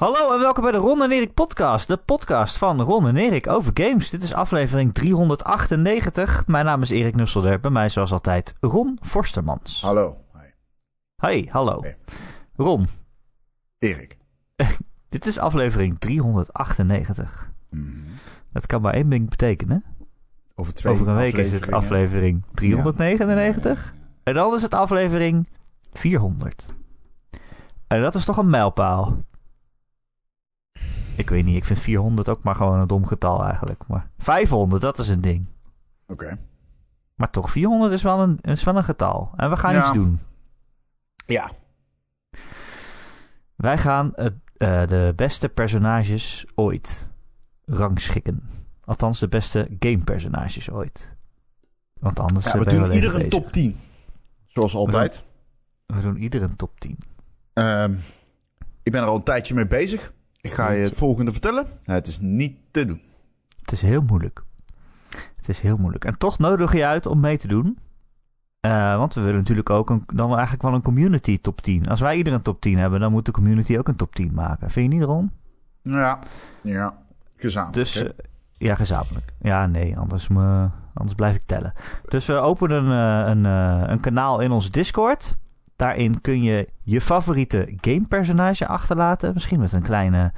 [0.00, 1.88] Hallo en welkom bij de Ron en Erik podcast.
[1.88, 4.10] De podcast van Ron en Erik over games.
[4.10, 6.46] Dit is aflevering 398.
[6.46, 7.60] Mijn naam is Erik Nusselder.
[7.60, 9.82] Bij mij zoals altijd Ron Forstermans.
[9.82, 10.24] Hallo.
[10.32, 10.40] Hi.
[11.16, 11.80] Hey, hallo.
[11.80, 11.96] Hey.
[12.56, 12.86] Ron,
[13.78, 14.16] Erik.
[15.08, 17.52] dit is aflevering 398.
[17.70, 17.84] Mhm.
[18.52, 19.84] Dat kan maar één ding betekenen.
[20.54, 23.94] Over twee Over een week is het aflevering 399.
[24.22, 25.48] En dan is het aflevering
[25.92, 26.66] 400.
[27.86, 29.28] En dat is toch een mijlpaal.
[31.20, 33.86] Ik weet niet, ik vind 400 ook maar gewoon een dom getal eigenlijk.
[33.86, 35.46] Maar 500, dat is een ding.
[36.06, 36.38] Oké.
[37.14, 39.32] Maar toch, 400 is wel een, is wel een getal.
[39.36, 39.80] En we gaan Ja.
[39.80, 40.18] iets doen.
[41.26, 41.50] Ja.
[43.56, 47.10] Wij gaan het, eh, de beste personages ooit
[47.64, 48.42] rangschikken.
[48.84, 51.16] Althans, de beste gamepersonages ooit.
[51.98, 53.76] Want anders ja we doen ieder een top 10.
[54.46, 55.22] Zoals altijd.
[55.86, 56.98] We doen ieder een top 10.
[57.52, 57.94] Ehm,
[58.82, 60.12] ik ben er al een tijdje mee bezig.
[60.40, 61.66] Ik ga je het volgende vertellen.
[61.82, 63.00] Het is niet te doen.
[63.60, 64.42] Het is heel moeilijk.
[65.36, 66.04] Het is heel moeilijk.
[66.04, 67.78] En toch nodig je uit om mee te doen.
[68.60, 71.88] Eh, want we willen natuurlijk ook een, dan eigenlijk wel een community top 10.
[71.88, 74.34] Als wij ieder een top 10 hebben, dan moet de community ook een top 10
[74.34, 74.70] maken.
[74.70, 75.30] Vind je niet, Ron?
[75.82, 76.18] Ja.
[76.62, 76.98] Ja.
[77.36, 77.76] Gezamenlijk.
[77.76, 78.10] Dus eh,
[78.52, 79.32] ja, gezamenlijk.
[79.40, 81.72] Ja, nee, anders, me, anders blijf ik tellen.
[82.08, 83.50] Dus we openen een, eh,
[83.82, 85.36] een, een kanaal in ons Discord.
[85.80, 89.34] Daarin kun je je favoriete gamepersonage achterlaten.
[89.34, 90.32] Misschien met een kleine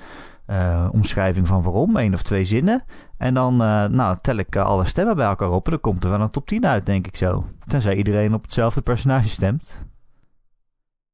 [0.46, 1.96] eh, omschrijving van waarom.
[1.96, 2.84] één of twee zinnen.
[3.16, 5.64] En dan eh, nou, tel ik eh, alle stemmen bij elkaar op.
[5.64, 7.44] En dan komt er wel een top 10 uit, denk ik zo.
[7.66, 9.86] Tenzij iedereen op hetzelfde personage stemt.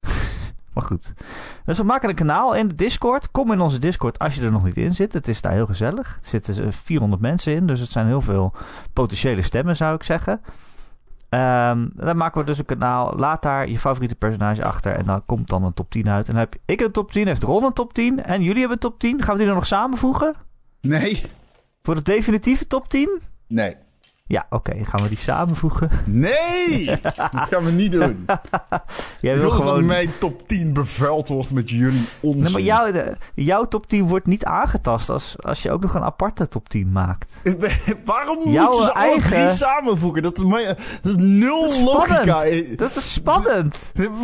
[0.74, 1.14] maar goed.
[1.64, 3.30] Dus we maken een kanaal in de Discord.
[3.30, 5.12] Kom in onze Discord als je er nog niet in zit.
[5.12, 6.18] Het is daar heel gezellig.
[6.20, 7.66] Er zitten eh, 400 mensen in.
[7.66, 8.52] Dus het zijn heel veel
[8.92, 10.40] potentiële stemmen, zou ik zeggen.
[11.28, 13.16] Ehm, dan maken we dus een kanaal.
[13.16, 14.92] Laat daar je favoriete personage achter.
[14.92, 16.28] En dan komt dan een top 10 uit.
[16.28, 17.26] En dan heb ik een top 10.
[17.26, 18.24] Heeft Ron een top 10.
[18.24, 19.22] En jullie hebben een top 10.
[19.22, 20.34] Gaan we die dan nog samenvoegen?
[20.80, 21.22] Nee.
[21.82, 23.20] Voor de definitieve top 10?
[23.46, 23.76] Nee.
[24.28, 24.72] Ja, oké.
[24.84, 25.90] gaan we die samenvoegen?
[26.06, 26.84] Nee!
[27.14, 28.26] dat gaan we niet doen.
[29.20, 29.86] Jij wil wil dat gewoon...
[29.86, 32.42] mijn top 10 bevuild wordt met jullie onzin.
[32.42, 35.94] Nee, maar jouw, de- jouw top 10 wordt niet aangetast als, als je ook nog
[35.94, 37.34] een aparte top 10 maakt.
[38.04, 40.22] Waarom Jouw moet je ze alle eigen- drie samenvoegen?
[40.22, 42.44] Dat is, maar- dat is nul logica.
[42.76, 43.90] Dat is spannend!
[43.94, 44.18] Helemaal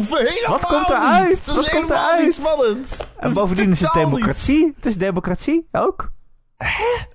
[0.47, 0.89] Wat komt niet.
[0.89, 1.47] eruit?
[1.47, 2.23] Dat Wat is komt helemaal eruit?
[2.25, 2.97] niet spannend.
[2.97, 4.05] Dat En bovendien is het niet.
[4.05, 4.73] democratie.
[4.77, 6.13] Het is democratie ook.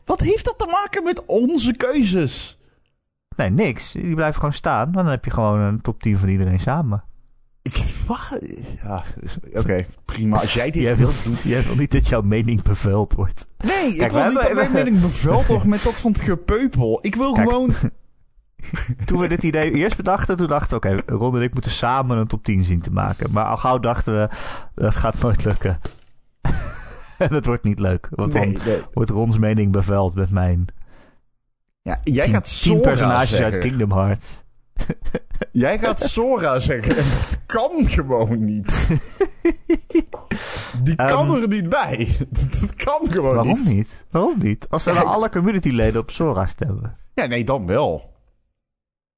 [0.05, 2.58] Wat heeft dat te maken met onze keuzes?
[3.39, 3.91] Nee, niks.
[3.91, 4.91] Die blijft gewoon staan.
[4.91, 7.03] Dan heb je gewoon een top 10 van iedereen samen.
[7.61, 8.39] Ik, wat?
[8.83, 9.03] Ja,
[9.53, 10.37] oké, prima.
[10.39, 11.51] Als jij dit Jij wil, wilt doen.
[11.51, 13.45] jij wil niet dat jouw mening bevuild wordt.
[13.57, 16.99] Nee, Kijk, ik wil niet dat mijn mening bevuild wordt met dat van het gepeupel.
[17.01, 17.49] Ik wil Kijk.
[17.49, 17.71] gewoon...
[19.05, 20.89] Toen we dit idee eerst bedachten, toen dachten we...
[20.89, 23.31] Oké, Ron en ik moeten samen een top 10 zien te maken.
[23.31, 24.29] Maar al gauw dachten we...
[24.75, 25.79] Dat gaat nooit lukken.
[27.17, 28.07] en het wordt niet leuk.
[28.11, 28.81] Want Nee, dan nee.
[28.93, 30.65] wordt Rons mening bevuild met mijn
[31.89, 33.45] Ja, jij 10, gaat Sora personages zeggen.
[33.53, 34.43] uit Kingdom Hearts.
[35.51, 36.97] Jij gaat Sora zeggen.
[36.97, 38.87] En dat kan gewoon niet.
[40.83, 42.17] Die kan Ehm, er niet bij.
[42.61, 43.73] Dat kan gewoon Waarom niet.
[43.73, 44.05] niet?
[44.11, 44.69] Waarom niet?
[44.69, 46.97] Als ze dan alle communityleden op Sora stemmen.
[47.13, 48.13] Ja, nee, dan wel.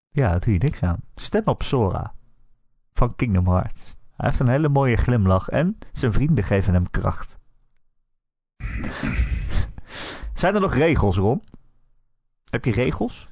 [0.10, 1.00] Ja, daar doe je niks aan.
[1.16, 2.14] Stem op Sora.
[2.94, 3.96] Van Kingdom Hearts.
[4.16, 7.40] Hij heeft een hele mooie glimlach en zijn vrienden geven hem kracht.
[10.34, 11.44] Zijn er nog regels, Ron?
[12.52, 13.28] Heb je regels?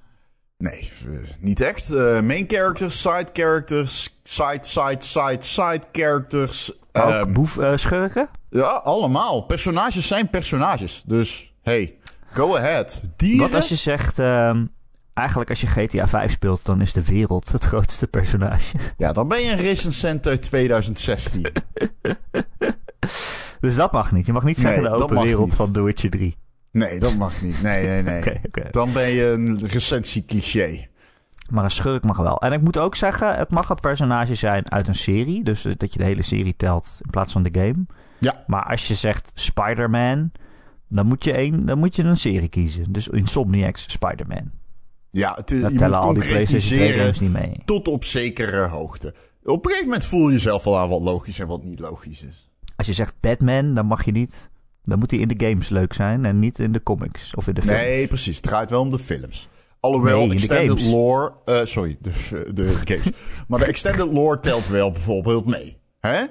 [0.57, 1.89] Nee, eh, niet echt.
[1.89, 6.71] Eh, main characters, side characters, side, side, side, side characters.
[6.91, 8.29] Ook Ehm, boef, eh, schurken?
[8.49, 9.41] ja, allemaal.
[9.41, 11.03] Personages zijn personages.
[11.05, 11.95] Dus, hey,
[12.33, 13.01] go ahead.
[13.15, 13.39] Dieren?
[13.39, 14.19] Wat als je zegt...
[14.19, 14.65] ehm,
[15.13, 18.77] eigenlijk als je GTA 5 speelt, dan is de wereld het grootste personage.
[18.97, 21.45] Ja, dan ben je een recensent uit 2016.
[23.59, 24.25] Dus dat mag niet.
[24.25, 25.55] Je mag niet zeggen Nee, de open wereld niet.
[25.55, 26.37] van Witcher 3.
[26.71, 27.61] Nee, dat mag niet.
[27.61, 28.41] Nee, nee, nee.
[28.71, 30.87] Dan ben je een recensie-cliché.
[31.51, 32.37] Maar een schurk mag wel.
[32.41, 35.43] En ik moet ook zeggen, het mag een personage zijn uit een serie.
[35.43, 37.85] Dus eh, dat je de hele serie telt in plaats van de game.
[38.17, 38.43] Ja.
[38.47, 40.31] Maar als je zegt Spider-Man,
[40.87, 42.91] dan moet je, een, dan moet je een serie kiezen.
[42.91, 44.51] Dus Insomniacs Spider-Man.
[45.09, 47.61] Ja, het, is- Dat je tellen al die PlayStation 2 concretiseren games niet mee.
[47.65, 49.13] tot op zekere hoogte.
[49.43, 52.23] Op een gegeven moment voel je jezelf al aan wat logisch en wat niet logisch
[52.23, 52.49] is.
[52.75, 54.48] Als je zegt Batman, dan mag je niet...
[54.89, 57.53] Dan moet hij in de games leuk zijn en niet in de comics of in
[57.53, 57.75] de film.
[57.75, 58.35] Nee, precies.
[58.35, 59.47] Het draait wel om de films.
[59.79, 61.33] Alhoewel, Nee, de extended lore...
[61.45, 62.11] eh, sorry, de,
[62.53, 63.09] de games.
[63.47, 65.77] maar de extended lore telt wel bijvoorbeeld mee.
[65.99, 66.23] Hè?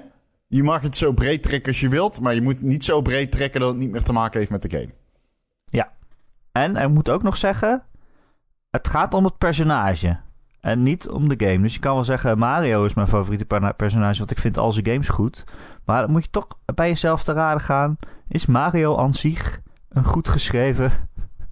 [0.47, 3.31] Je mag het zo breed trekken als je wilt, maar je moet niet zo breed
[3.31, 4.89] trekken dat het niet meer te maken heeft met de game.
[5.65, 5.91] Ja.
[6.51, 7.83] En ik moet ook nog zeggen,
[8.69, 10.19] het gaat om het personage.
[10.61, 11.61] En niet om de game.
[11.61, 14.71] Dus je kan wel zeggen, Mario is mijn favoriete per- personage, want ik vind al
[14.71, 15.43] zijn games goed.
[15.85, 17.97] Maar dan moet je toch bij jezelf te raden gaan.
[18.27, 19.59] Is Mario aan zich
[19.89, 20.91] een goed geschreven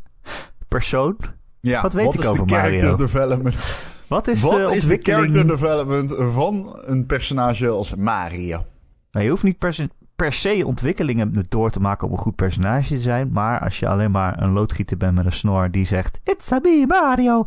[0.67, 1.17] persoon?
[1.59, 3.75] Ja, Wat weet ik is over de character development?
[4.07, 8.65] Wat is Wat de is de character development van een personage als Mario?
[9.11, 12.35] Nou, je hoeft niet per se, per se ontwikkelingen door te maken om een goed
[12.35, 13.29] personage te zijn.
[13.31, 16.19] Maar als je alleen maar een loodgieter bent met een snor die zegt...
[16.23, 17.45] It's a me, Mario.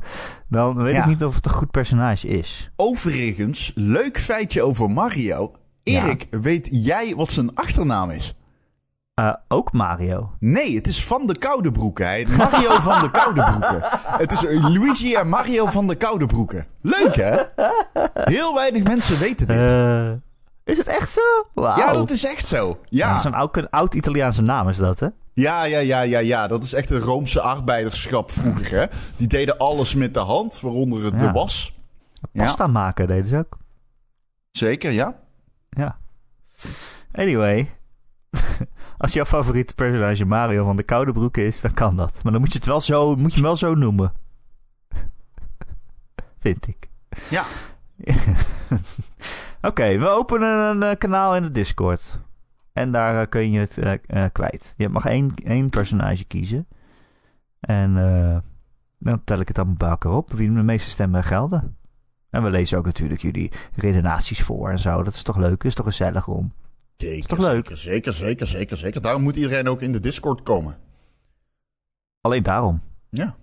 [0.48, 1.00] Dan weet Ja.
[1.00, 2.70] ik niet of het een goed personage is.
[2.76, 5.52] Overigens, leuk feitje over Mario.
[5.82, 8.34] Erik, weet jij wat zijn achternaam is?
[9.14, 10.30] Eh, ook Mario.
[10.38, 12.06] Nee, het is Van de Koudebroeken.
[12.06, 13.80] Hij heet Mario van de Koudebroeken.
[14.18, 16.66] Het is Luigi en Mario van de Koudebroeken.
[16.82, 17.36] Leuk, hè?
[18.14, 19.56] Heel weinig mensen weten dit.
[19.56, 20.10] Eh,
[20.64, 21.20] is het echt zo?
[21.54, 21.76] Wauw.
[21.76, 22.66] ja, dat is echt zo.
[22.68, 23.16] Dat Ja.
[23.16, 25.08] is een oud- oud-Italiaanse naam, is dat, hè?
[25.32, 26.46] ja, ja, ja, ja, ja.
[26.46, 28.86] Dat is echt een Roomse arbeiderschap vroeger, hè?
[29.16, 31.18] Die deden alles met de hand, waaronder het Ja.
[31.18, 31.74] de was.
[32.32, 33.58] Ja, Pasta maken deden ze ook.
[34.50, 35.14] zeker, ja.
[35.70, 35.98] Ja.
[37.12, 37.70] Anyway.
[38.98, 42.22] Als jouw favoriete personage Mario van de Koude Broek is, dan kan dat.
[42.22, 44.12] Maar dan moet je het wel zo, moet je hem wel zo noemen.
[46.40, 46.88] Vind ik.
[47.30, 47.44] Ja.
[49.62, 52.20] Oké, we openen een eh, kanaal in de Discord.
[52.72, 54.74] En daar eh, kun je het eh, kwijt.
[54.76, 56.66] Je mag één, één personage kiezen.
[57.60, 57.94] En
[58.98, 60.32] dan tel ik het allemaal bij elkaar op.
[60.32, 61.76] Wie de meeste stemmen gelden.
[62.30, 65.02] En we lezen ook natuurlijk jullie redenaties voor en zo.
[65.02, 65.56] Dat is toch leuk?
[65.56, 66.52] Dat is toch gezellig om.
[66.96, 67.66] Zeker, toch leuk?
[67.66, 69.02] zeker, zeker, zeker, zeker, zeker.
[69.02, 70.76] Daarom moet iedereen ook in de Discord komen.
[72.20, 72.80] Alleen daarom.
[73.10, 73.36] Ja.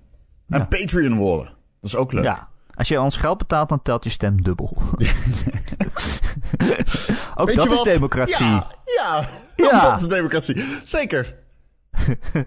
[0.49, 0.65] En Ja.
[0.65, 1.45] Patreon worden.
[1.45, 1.55] Dat
[1.89, 2.23] is ook leuk.
[2.23, 2.49] Ja.
[2.73, 4.77] Als je ons geld betaalt, dan telt je stem dubbel.
[7.35, 8.45] ook Weet dat is democratie.
[8.45, 9.27] Ja, ja.
[9.55, 9.81] Ja.
[9.89, 10.63] dat is democratie.
[10.83, 11.35] Zeker.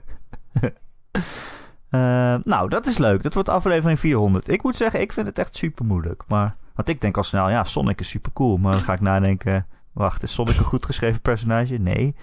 [1.90, 3.22] Eh, nou, dat is leuk.
[3.22, 4.50] Dat wordt aflevering 400.
[4.50, 6.22] Ik moet zeggen, ik vind het echt super moeilijk.
[6.28, 8.56] Maar, want ik denk al snel, ja, Sonic is super cool.
[8.56, 11.76] Maar dan ga ik nadenken, wacht, is Sonic een goed geschreven personage?
[11.76, 12.16] Nee.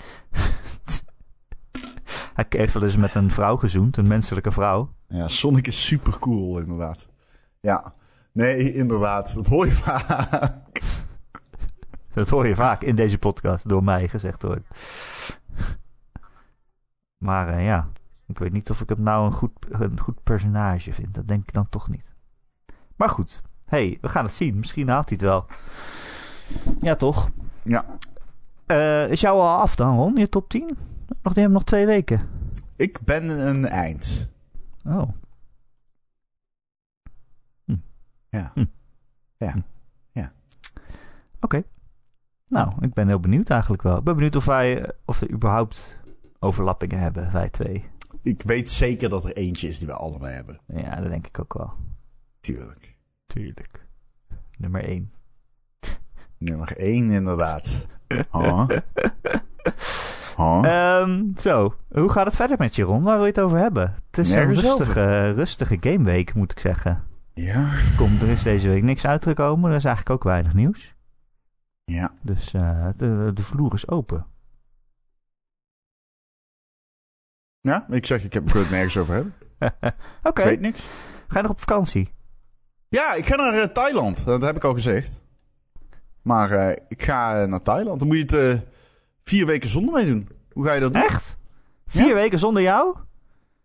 [2.34, 4.94] Hij heeft wel eens met een vrouw gezoend, een menselijke vrouw.
[5.08, 7.08] Ja, Sonic is super cool, inderdaad.
[7.60, 7.94] Ja.
[8.34, 9.34] Nee, inderdaad.
[9.36, 10.82] Dat hoor je vaak.
[12.18, 14.66] Dat hoor je vaak in deze podcast door mij gezegd worden.
[17.18, 17.90] Maar eh, ja,
[18.26, 21.14] ik weet niet of ik hem nou een goed, een goed personage vind.
[21.14, 22.14] Dat denk ik dan toch niet.
[22.96, 24.58] Maar goed, hey, we gaan het zien.
[24.58, 25.46] Misschien haalt hij het wel.
[26.82, 27.30] Ja, toch?
[27.64, 27.86] Ja.
[28.66, 30.16] Eh, is jou al af dan, Ron?
[30.16, 30.78] Je top 10?
[31.22, 32.30] Nog, je hebt nog twee weken.
[32.76, 34.30] Ik ben een eind.
[34.86, 35.10] Oh.
[38.30, 38.52] Ja.
[38.54, 38.66] Hm.
[39.38, 39.54] Ja.
[41.40, 41.64] Oké.
[42.48, 43.98] Nou, ik ben heel benieuwd eigenlijk wel.
[43.98, 46.00] Ik ben benieuwd of wij, eh, of er überhaupt
[46.40, 47.86] overlappingen hebben, wij twee.
[48.22, 50.60] Ik weet zeker dat er eentje is die we allebei hebben.
[50.68, 51.74] Ja, dat denk ik ook wel.
[52.40, 52.96] Tuurlijk.
[53.28, 53.86] Tuurlijk.
[54.58, 55.12] Nummer 1.
[56.38, 57.88] Nummer één, inderdaad.
[58.32, 58.66] Huh?
[60.38, 60.62] Huh?
[60.64, 63.04] Ehm, zo, hoe gaat het verder met je, Ron?
[63.04, 63.96] Waar wil je het over hebben?
[64.06, 67.04] Het is een rustige, rustige gameweek, moet ik zeggen.
[67.34, 67.70] ja.
[67.96, 69.70] Kom, er is deze week niks uitgekomen.
[69.70, 70.96] Er is eigenlijk ook weinig nieuws.
[71.92, 72.14] Ja.
[72.22, 74.26] Dus eh, de, de vloer is open.
[77.62, 79.34] Ja, ik zeg, ik heb het nergens over hebben.
[80.24, 80.88] Oké, Ik weet niks.
[81.28, 82.14] ga je nog op vakantie?
[82.90, 84.26] Ja, ik ga naar eh, Thailand.
[84.26, 85.22] Dat heb ik al gezegd.
[86.22, 88.00] Maar eh, ik ga eh, naar Thailand.
[88.00, 88.68] Dan moet je het eh,
[89.22, 90.30] vier weken zonder mee doen.
[90.52, 91.02] Hoe ga je dat doen?
[91.02, 91.38] Echt?
[91.86, 92.14] Vier Ja.
[92.14, 92.98] weken zonder jou?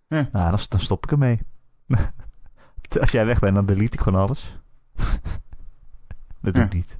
[0.06, 0.28] Ja.
[0.32, 1.40] Nou, dan, dan stop ik ermee.
[3.00, 4.58] Als jij weg bent, dan delete ik gewoon alles.
[6.42, 6.76] dat doe ik Ja.
[6.78, 6.98] niet.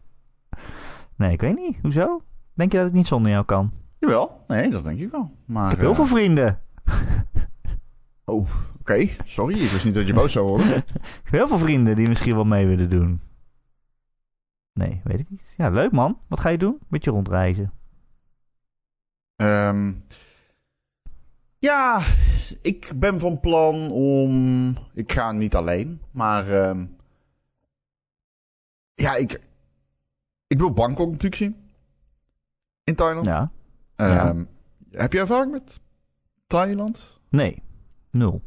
[1.23, 1.79] Nee, ik weet niet.
[1.83, 2.23] Hoezo?
[2.55, 3.73] Denk je dat ik niet zonder jou kan?
[3.99, 4.45] Jawel.
[4.47, 5.31] Nee, dat denk ik wel.
[5.47, 6.61] Maar, Ik heb heel eh, veel vrienden.
[8.25, 8.49] Oh,
[8.81, 9.09] oké.
[9.25, 10.77] Sorry, ik wist niet dat je boos zou worden.
[10.77, 10.85] Ik
[11.23, 13.21] heb heel veel vrienden die misschien wel mee willen doen.
[14.73, 15.55] Nee, weet ik niet.
[15.57, 16.19] Ja, leuk man.
[16.29, 16.79] Wat ga je doen?
[16.89, 17.73] Beetje rondreizen.
[19.37, 19.93] Ehm,
[21.59, 22.01] ja,
[22.63, 24.77] ik ben van plan om.
[24.95, 26.49] Ik ga niet alleen, maar.
[26.49, 26.87] ehm,
[28.95, 29.51] ja, ik.
[30.53, 31.57] Ik wil Bangkok natuurlijk zien.
[32.85, 33.27] In Thailand.
[33.27, 33.51] Ja.
[33.97, 34.45] Ehm,
[34.91, 35.81] Heb je ervaring met
[36.47, 37.21] Thailand?
[37.29, 37.63] Nee.
[38.11, 38.43] Nul.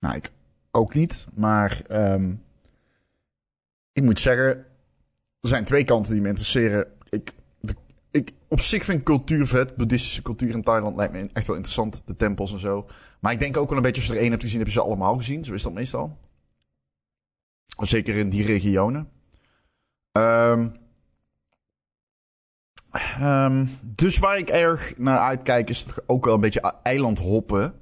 [0.00, 0.30] Nou, ik
[0.70, 1.26] ook niet.
[1.34, 2.34] Maar ehm,
[3.92, 4.46] ik moet zeggen,
[5.40, 6.86] er zijn twee kanten die me interesseren.
[7.08, 7.74] Ik, de-
[8.10, 9.76] ik, op zich vind cultuur vet.
[9.76, 12.02] Boeddhistische cultuur in Thailand lijkt me echt wel interessant.
[12.06, 12.86] De tempels en zo.
[13.20, 14.72] Maar ik denk ook wel een beetje als je er één hebt gezien, heb je
[14.74, 15.44] ze allemaal gezien.
[15.44, 16.18] Zo is dat meestal.
[17.78, 19.08] Zeker in die regionen.
[20.12, 20.68] Ehm,
[22.94, 27.74] ehm, dus waar ik erg naar uitkijk is ook wel een beetje eiland hoppen.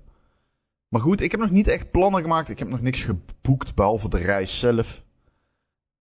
[0.88, 2.48] Maar goed, ik heb nog niet echt plannen gemaakt.
[2.48, 5.04] Ik heb nog niks geboekt, behalve de reis zelf.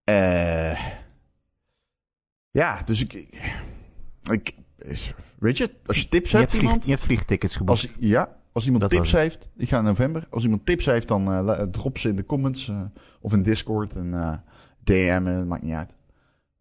[0.04, 0.80] Eh,
[2.52, 3.14] ja, dus ik...
[4.32, 4.56] ik
[5.40, 6.86] weet je, als je tips Je hebt, vlieg- iemand...
[6.86, 7.70] je hebt vliegtickets geboekt.
[7.82, 10.28] Als, ja, als iemand Dat tips heeft, ik ga in november.
[10.30, 12.82] Als iemand tips heeft, dan eh, drop ze in de comments eh,
[13.22, 14.44] of in Discord en
[14.84, 15.96] DM, eh, maakt niet uit.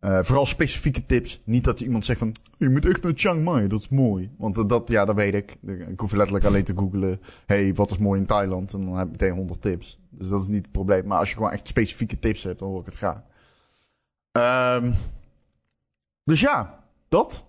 [0.00, 1.40] Eh, vooral specifieke tips.
[1.44, 4.30] Niet dat iemand zegt van, je moet echt naar Chiang Mai, dat is mooi.
[4.38, 5.56] Want dat, ja, dat weet ik.
[5.88, 8.72] Ik hoef letterlijk alleen te googlen, hey, wat is mooi in Thailand?
[8.72, 9.98] En dan heb ik meteen 100 tips.
[10.10, 11.06] Dus dat is niet het probleem.
[11.06, 13.22] Maar als je gewoon echt specifieke tips hebt, dan hoor ik het graag.
[14.32, 14.92] Ehm,
[16.24, 17.44] dus ja, dat.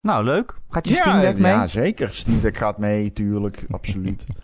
[0.00, 0.54] Nou, leuk.
[0.68, 1.52] Gaat je ja, Steam Deck mee?
[1.52, 2.14] Ja, zeker.
[2.14, 3.66] Steam Deck gaat mee, tuurlijk.
[3.70, 4.26] Absoluut.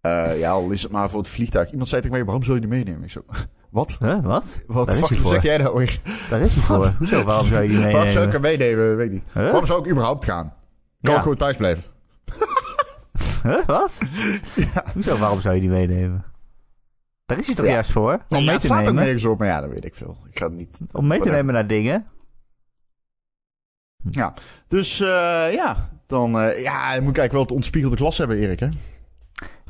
[0.00, 1.70] Eh, ja, al is het maar voor het vliegtuig.
[1.70, 3.02] Iemand zei tegen mij, waarom zou je die meenemen?
[3.02, 3.24] Ik zo,
[3.70, 3.96] wat?
[4.00, 4.44] Huh, wat?
[4.66, 6.00] Wat Daar fuck zeg jij nou weer?
[6.30, 6.94] Daar is hij voor.
[6.98, 7.24] Hoezo?
[7.24, 7.92] Waarom zou je die meenemen?
[7.96, 8.96] Waarom zou ik hem meenemen?
[8.96, 9.24] Weet ik niet.
[9.32, 9.42] Huh?
[9.42, 10.54] Waarom zou ik überhaupt gaan?
[11.02, 11.16] Kan Ja.
[11.16, 11.84] ik gewoon thuis blijven?
[13.42, 13.66] Huh?
[13.66, 13.90] Wat?
[14.94, 15.16] Hoezo?
[15.16, 16.24] Waarom zou je die meenemen?
[17.26, 17.72] Daar is hij toch Ja.
[17.72, 18.12] juist voor?
[18.12, 19.02] Om ja, mee het te staat er nemen?
[19.02, 20.16] nergens op, maar ja, dat weet ik veel.
[20.30, 20.80] Ik ga het niet...
[20.92, 22.06] Om mee te nemen naar dingen?
[24.68, 28.60] Dus eh, ja, dan eh, ja, moet ik eigenlijk wel het ontspiegelde glas hebben, Erik.
[28.60, 28.68] Hè?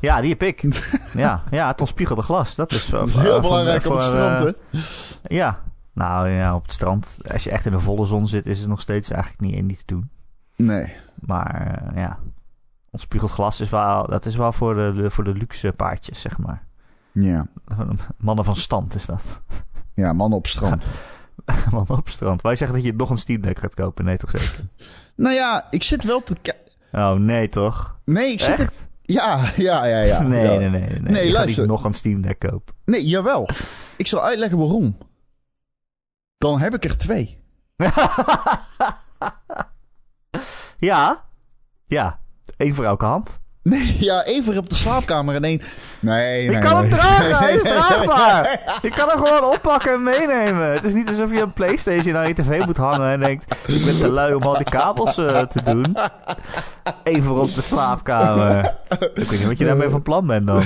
[0.01, 0.61] Ja, die heb ik.
[1.13, 2.55] ja, ja, het ontspiegelde glas.
[2.55, 4.79] Dat is eh, heel voor- belangrijk op het strand, eh, hè?
[5.35, 5.61] Ja.
[5.93, 7.17] Nou ja, op het strand.
[7.31, 9.77] Als je echt in de volle zon zit, is het nog steeds eigenlijk niet, niet
[9.77, 10.09] te doen.
[10.55, 10.93] Nee.
[11.19, 12.17] Maar eh, ja,
[12.89, 16.63] ontspiegeld glas is wel, dat is wel voor de, voor de luxe paardjes, zeg maar.
[17.11, 17.45] Ja.
[18.17, 19.41] Mannen van stand is dat.
[19.93, 20.87] ja, mannen op strand.
[21.71, 22.41] Mannen op strand.
[22.41, 24.05] Wij zeggen dat je nog een Steam Deck gaat kopen.
[24.05, 24.59] Nee, toch zeker?
[25.15, 26.35] nou ja, ik zit wel te...
[26.91, 27.95] Oh, nee toch?
[28.05, 28.59] Nee, ik zit...
[28.59, 28.87] Echt?
[29.13, 30.21] Ja, ja, ja, ja.
[30.27, 30.57] nee, ja.
[30.57, 30.99] nee, nee, nee.
[30.99, 31.61] Nee, Je gaat luister.
[31.61, 32.75] niet nog een Steam Deck kopen.
[32.85, 33.49] Nee, jawel.
[33.97, 34.97] Ik zal uitleggen waarom.
[36.37, 37.37] Dan heb ik er twee.
[40.89, 41.25] ja?
[41.85, 42.19] Ja.
[42.57, 43.39] Eén voor elke hand.
[43.69, 45.61] Nee, ja, voor op de slaapkamer en één...
[45.99, 48.59] Nee, nee, Ik kan hem dragen, hij is draagbaar.
[48.81, 50.71] Je kan hem gewoon oppakken en meenemen.
[50.71, 53.55] Het is niet alsof je een Playstation aan je tv moet hangen en denkt...
[53.67, 55.97] Ik ben te lui om al die kabels eh, te doen.
[57.03, 58.75] Voor op de slaapkamer.
[59.13, 60.63] Ik weet niet wat je daarmee van plan bent dan.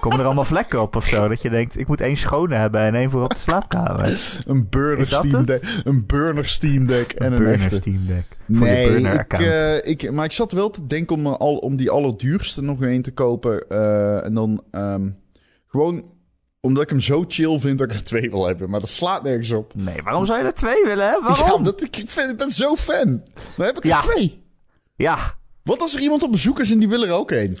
[0.00, 1.28] Komen er allemaal vlekken op of zo?
[1.28, 4.18] Dat je denkt, ik moet één schone hebben en één voor op de slaapkamer.
[4.46, 5.44] Een burner Steam?
[5.44, 5.82] Deck.
[5.84, 7.76] Een burner Steam Deck en een, burner echte.
[7.76, 8.36] Steam Deck.
[8.52, 11.76] Voor Nee, ik, eh, ik, maar ik zat wel te denken om, eh, al, om
[11.76, 13.68] die allerduurste nog een te kopen.
[13.68, 15.10] eh, en dan ehm,
[15.66, 16.12] gewoon
[16.60, 18.70] omdat ik hem zo chill vind dat ik er twee wil hebben.
[18.70, 19.72] Maar dat slaat nergens op.
[19.74, 21.20] Nee, waarom zou je er twee willen?
[21.22, 21.36] Waarom?
[21.38, 23.22] Ja, Ja, omdat ik, ik, vind, ik ben zo fan.
[23.56, 24.00] Dan heb ik er Ja.
[24.00, 24.42] twee.
[25.62, 27.56] Wat als er iemand op bezoek is en die wil er ook een?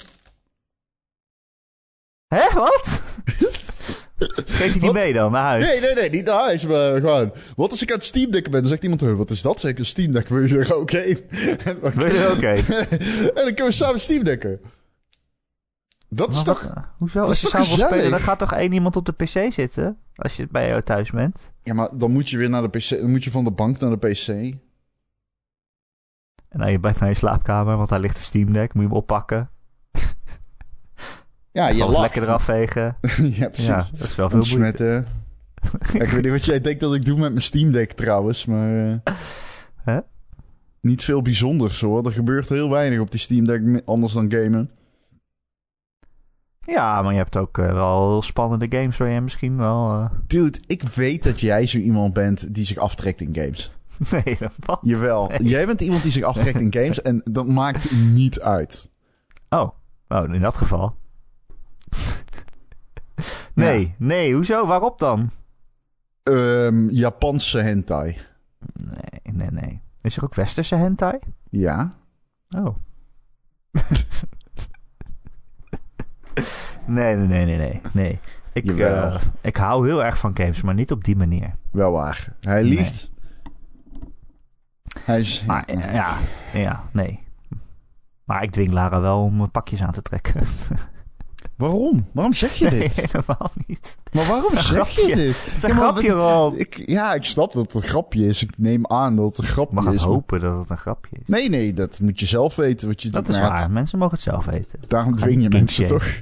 [2.26, 3.02] Hè, wat?
[4.46, 5.12] Geef je die Wat?
[5.12, 5.64] dan naar huis?
[5.64, 7.32] Nee, nee, nee, niet naar huis, maar gewoon.
[7.56, 8.60] Wat als ik aan het Steam Decken ben?
[8.60, 9.62] Dan zegt iemand, "Huh, wat is dat?
[9.62, 11.20] Een Steam Deck, wil je er ook een?
[11.64, 14.60] en, dan, Wil je er ook en dan kunnen we samen Steam Decken.
[16.08, 16.62] Dat is toch...
[16.62, 17.18] wat- hoezo?
[17.20, 19.98] dat Als je samen wil spelen, dan gaat toch één iemand op de PC zitten?
[20.14, 21.52] Als je bij jou thuis bent.
[21.62, 22.88] Ja, maar dan moet je weer naar de PC.
[22.88, 24.28] Dan moet je van de bank naar de PC.
[26.48, 28.74] En dan je bent naar je slaapkamer, want daar ligt de Steam Deck.
[28.74, 29.50] Moet je hem oppakken.
[31.54, 31.98] Ja, je lacht.
[32.00, 32.96] lekker eraf vegen.
[33.40, 33.66] ja, precies.
[33.66, 34.38] Ja, dat is wel veel.
[34.38, 35.06] Ontsmetten.
[35.92, 38.44] Ja, ik weet niet wat jij denkt dat ik doe met mijn Steam Deck trouwens,
[38.44, 39.00] maar...
[39.84, 39.98] eh?
[40.80, 42.06] Niet veel bijzonders hoor.
[42.06, 44.70] Er gebeurt heel weinig op die Steam Deck anders dan gamen.
[46.60, 49.90] Ja, maar je hebt ook eh, wel spannende games waar je misschien wel...
[49.90, 53.70] eh, Dude, ik weet dat jij zo iemand bent die zich aftrekt in games.
[54.24, 54.78] Nee, dat wat?
[54.82, 55.42] Jawel, Nee.
[55.48, 58.88] jij bent iemand die zich aftrekt in games en dat maakt niet uit.
[59.48, 59.68] Oh.
[60.08, 60.96] oh, in dat geval.
[63.54, 64.66] nee, nee, hoezo?
[64.66, 65.30] Waarop dan?
[66.22, 68.18] Ehm, Japanse hentai.
[68.74, 69.80] Nee, nee, nee.
[70.00, 71.18] Is er ook westerse hentai?
[71.50, 71.94] Ja.
[72.56, 72.76] Oh.
[76.86, 77.80] nee, nee, nee, nee, nee.
[77.92, 78.20] nee.
[78.52, 81.54] Ik, eh, ik hou heel erg van games, maar niet op die manier.
[81.70, 82.36] Wel waar.
[82.40, 83.10] Hij liegt.
[85.00, 85.44] Hij is...
[85.44, 86.16] Maar eh, ja,
[86.52, 87.22] ja, nee.
[88.24, 90.42] Maar ik dwing Lara wel om pakjes aan te trekken.
[91.56, 92.06] Waarom?
[92.12, 92.94] Waarom zeg je Nee, dit?
[93.12, 93.96] helemaal niet.
[94.12, 95.44] Maar waarom is zeg je dit?
[95.44, 96.54] Het is een Ja, grapje, Rob.
[96.54, 98.42] Ik, ja, ik snap dat het een grapje is.
[98.42, 100.02] Ik neem aan dat het een Je grapje mag het is.
[100.02, 101.28] hopen dat het een grapje is.
[101.28, 102.88] Nee, nee, dat moet je zelf weten.
[102.88, 103.70] Wat je dat is waar.
[103.70, 104.78] Mensen mogen het zelf weten.
[104.88, 106.20] Daarom dwing je mensen toch?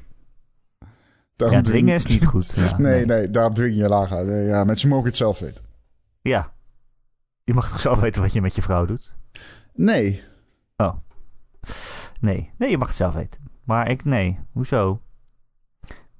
[1.37, 2.53] Daarom Ja, dwingen is niet goed.
[2.57, 3.89] Ja, nee, nee, daarom dwing je.
[4.25, 5.65] Nee, Ja, mensen mogen het zelf weten.
[6.23, 6.53] Ja.
[7.45, 9.15] Je mag toch zelf weten wat je met je vrouw doet?
[9.75, 10.23] Nee.
[12.21, 12.51] Nee.
[12.59, 13.41] Nee, je mag het zelf weten.
[13.65, 14.39] Maar ik, nee.
[14.53, 15.01] Hoezo?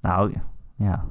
[0.03, 0.33] Nou,
[0.77, 1.05] ja.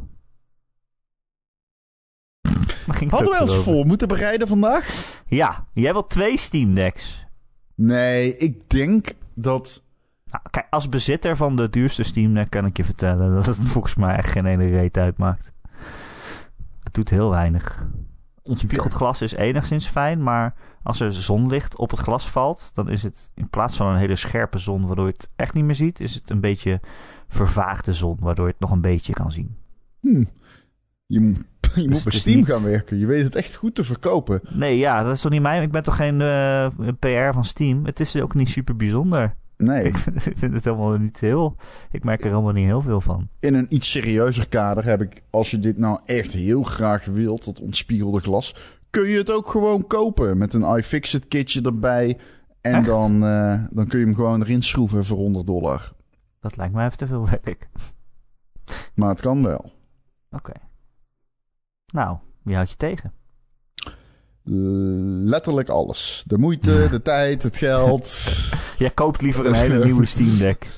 [3.09, 5.21] Hadden we ons voor moeten bereiden vandaag?
[5.27, 7.27] Ja, jij wil twee Steam Decks.
[7.75, 9.83] Nee, ik denk dat...
[10.27, 13.57] Nou, kijk, als bezitter van de duurste Steam Deck kan ik je vertellen dat het
[13.75, 15.53] volgens mij echt geen ene reet uitmaakt.
[16.83, 17.87] Het doet heel weinig.
[18.45, 23.03] Ontspiegeld glas is enigszins fijn, maar als er zonlicht op het glas valt, dan is
[23.03, 26.01] het in plaats van een hele scherpe zon, waardoor je het echt niet meer ziet,
[26.01, 26.81] is het een beetje
[27.29, 29.57] vervaagde zon, waardoor je het nog een beetje kan zien.
[30.01, 30.25] Hm.
[31.07, 31.45] Je, moet-
[31.75, 32.99] je moet bij is Steam niet- gaan werken.
[32.99, 34.41] Je weet het echt goed te verkopen.
[34.49, 35.63] Nee, ja, dat is toch niet mijn.
[35.63, 36.67] Ik ben toch geen eh,
[36.99, 37.85] PR van Steam.
[37.85, 39.35] Het is ook niet super bijzonder.
[39.57, 39.97] Nee, Ik
[40.37, 41.57] vind het helemaal niet heel.
[41.91, 43.29] Ik merk er helemaal niet heel veel van.
[43.41, 47.45] in een iets serieuzer kader heb ik, als je dit nou echt heel graag wilt,
[47.45, 48.55] dat ontspiegelde glas,
[48.91, 52.19] kun je het ook gewoon kopen met een iFixit kitje erbij.
[52.61, 52.87] En Echt?
[52.87, 55.93] dan, eh, dan kun je hem gewoon erin schroeven voor 100 dollar.
[56.41, 57.69] Dat lijkt mij even te veel werk.
[58.95, 59.73] Maar het kan wel.
[60.31, 60.53] Oké.
[61.93, 63.13] Nou, wie houdt je tegen?
[64.45, 66.25] Letterlijk alles.
[66.27, 68.25] De moeite, de tijd, het geld.
[68.79, 70.67] Jij koopt liever een hele nieuwe Steam Deck.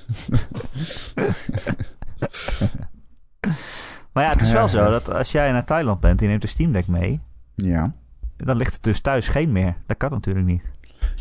[4.12, 6.42] maar ja, het is wel zo dat als jij naar Thailand bent en je neemt
[6.42, 7.21] een Steam Deck mee,
[7.54, 7.94] Ja.
[8.37, 9.76] dan ligt het dus thuis geen meer.
[9.87, 10.62] Dat kan natuurlijk niet.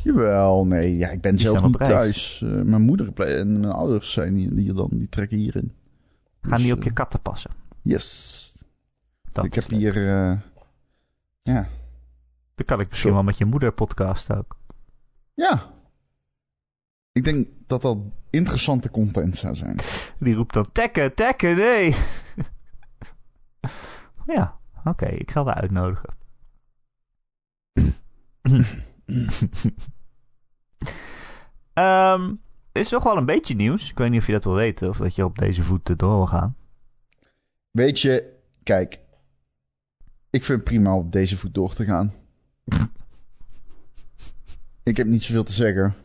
[0.03, 0.97] Jawel, nee.
[0.97, 2.41] Ja, ik ben Die zelf niet thuis.
[2.45, 5.71] Eh, mijn moeder en mijn ouders zijn die, die, dan, die trekken hierin.
[6.41, 7.51] Gaan Dus, die op je eh, katten passen.
[7.81, 8.41] Yes.
[9.31, 9.79] Dat ik heb leuk.
[9.79, 9.95] hier...
[10.29, 10.37] eh,
[11.41, 11.67] ja.
[12.55, 13.15] Dan kan ik misschien Zo.
[13.15, 14.57] wel met je moeder podcast ook.
[15.33, 15.71] Ja.
[17.11, 17.97] Ik denk dat dat
[18.29, 19.79] interessante content zou zijn.
[20.19, 21.95] Die roept dan: Tekken, tekken, nee.
[24.35, 26.15] ja, oké, ik zal haar uitnodigen.
[31.73, 32.33] Ehm
[32.73, 33.89] is nog wel een beetje nieuws.
[33.89, 36.15] Ik weet niet of je dat wil weten of dat je op deze voet door
[36.15, 36.55] wil gaan.
[37.71, 38.99] Weet je, kijk.
[40.29, 42.13] Ik vind het prima op deze voet door te gaan.
[44.83, 45.95] Ik heb niet zoveel te zeggen.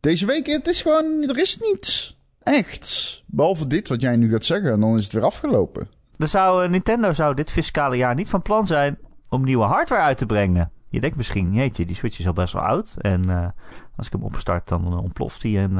[0.00, 1.22] Deze week, het is gewoon...
[1.28, 2.18] Er is niets.
[2.42, 3.22] Echt.
[3.26, 4.72] Behalve dit wat jij nu gaat zeggen.
[4.72, 5.88] En dan is het weer afgelopen.
[6.16, 10.02] Er zou, eh, Nintendo zou dit fiscale jaar niet van plan zijn om nieuwe hardware
[10.02, 10.70] uit te brengen.
[10.88, 12.94] Je denkt misschien, jeetje, die Switch is al best wel oud.
[12.98, 13.48] En eh,
[13.96, 15.74] als ik hem opstart, dan eh, ontploft hij en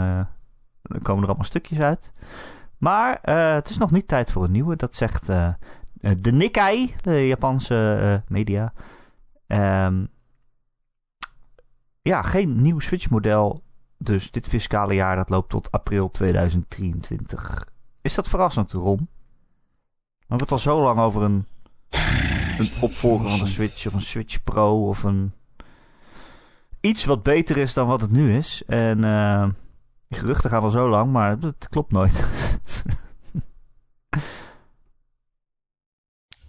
[0.83, 2.13] dan komen er allemaal stukjes uit.
[2.79, 3.19] Maar
[3.57, 4.77] het is nog niet tijd voor een nieuwe.
[4.77, 5.27] Dat zegt
[6.01, 8.73] de Nikkei, de Japanse media.
[9.47, 10.05] Ehm,
[12.03, 13.63] ja, geen nieuw Switch-model.
[13.99, 17.69] Dus dit fiscale jaar, dat loopt tot april 2023.
[18.01, 18.97] Is dat verrassend, Ron?
[18.97, 19.07] We
[20.19, 21.47] hebben het al zo lang over een,
[22.59, 25.33] een opvolger van de Switch of een Switch Pro of een
[26.81, 28.63] iets wat beter is dan wat het nu is.
[28.67, 29.49] En eh,
[30.09, 32.13] die geruchten gaan al zo lang, maar het klopt nooit.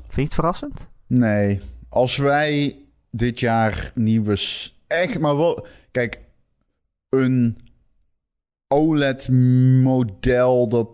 [0.07, 0.87] Vind je het verrassend?
[1.07, 1.59] Nee.
[1.89, 2.77] Als wij
[3.17, 4.37] dit jaar nieuwe...
[4.87, 5.67] Echt, maar wel...
[5.91, 6.19] Kijk,
[7.09, 7.57] een
[8.67, 10.89] OLED-model dat...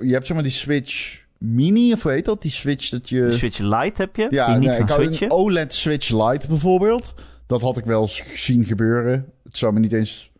[0.00, 2.42] Je hebt zeg maar die Switch Mini, of hoe heet dat?
[2.42, 3.20] Die Switch dat je...
[3.20, 7.14] De Switch Lite heb je, Ja, die niet nee, ik een OLED Switch Lite bijvoorbeeld.
[7.46, 9.32] Dat had ik wel eens zien gebeuren.
[9.44, 10.32] Het zou me niet eens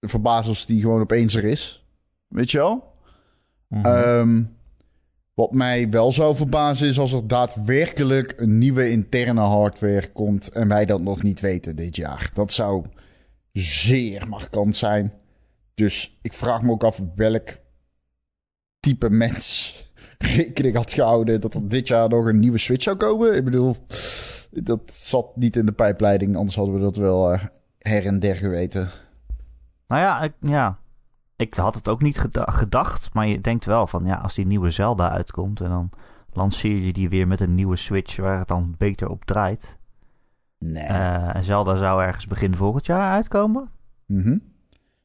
[0.00, 1.84] verbazen als die gewoon opeens er is.
[2.28, 2.94] Weet je wel?
[3.68, 3.86] Mhm.
[3.86, 4.42] Ehm,
[5.40, 10.68] wat mij wel zou verbazen is als er daadwerkelijk een nieuwe interne hardware komt en
[10.68, 12.30] wij dat nog niet weten dit jaar.
[12.34, 12.84] Dat zou
[13.52, 15.12] zeer markant zijn.
[15.74, 17.48] Dus ik vraag me ook af welk
[18.80, 19.74] type mens
[20.36, 23.36] rekening had gehouden dat er dit jaar nog een nieuwe Switch zou komen.
[23.36, 23.76] Ik bedoel,
[24.50, 27.44] dat zat niet in de pijpleiding, anders hadden we dat wel eh,
[27.78, 28.88] her en der geweten.
[29.86, 30.78] Nou ja ik, ja,
[31.40, 34.46] ik had het ook niet geda- gedacht, maar je denkt wel van ja, als die
[34.46, 35.90] nieuwe Zelda uitkomt en dan
[36.32, 39.78] lanceer je die weer met een nieuwe Switch waar het dan beter op draait.
[40.58, 40.82] Nee.
[40.82, 43.70] Eh, en Zelda zou ergens begin volgend jaar uitkomen.
[44.06, 44.38] Mhm.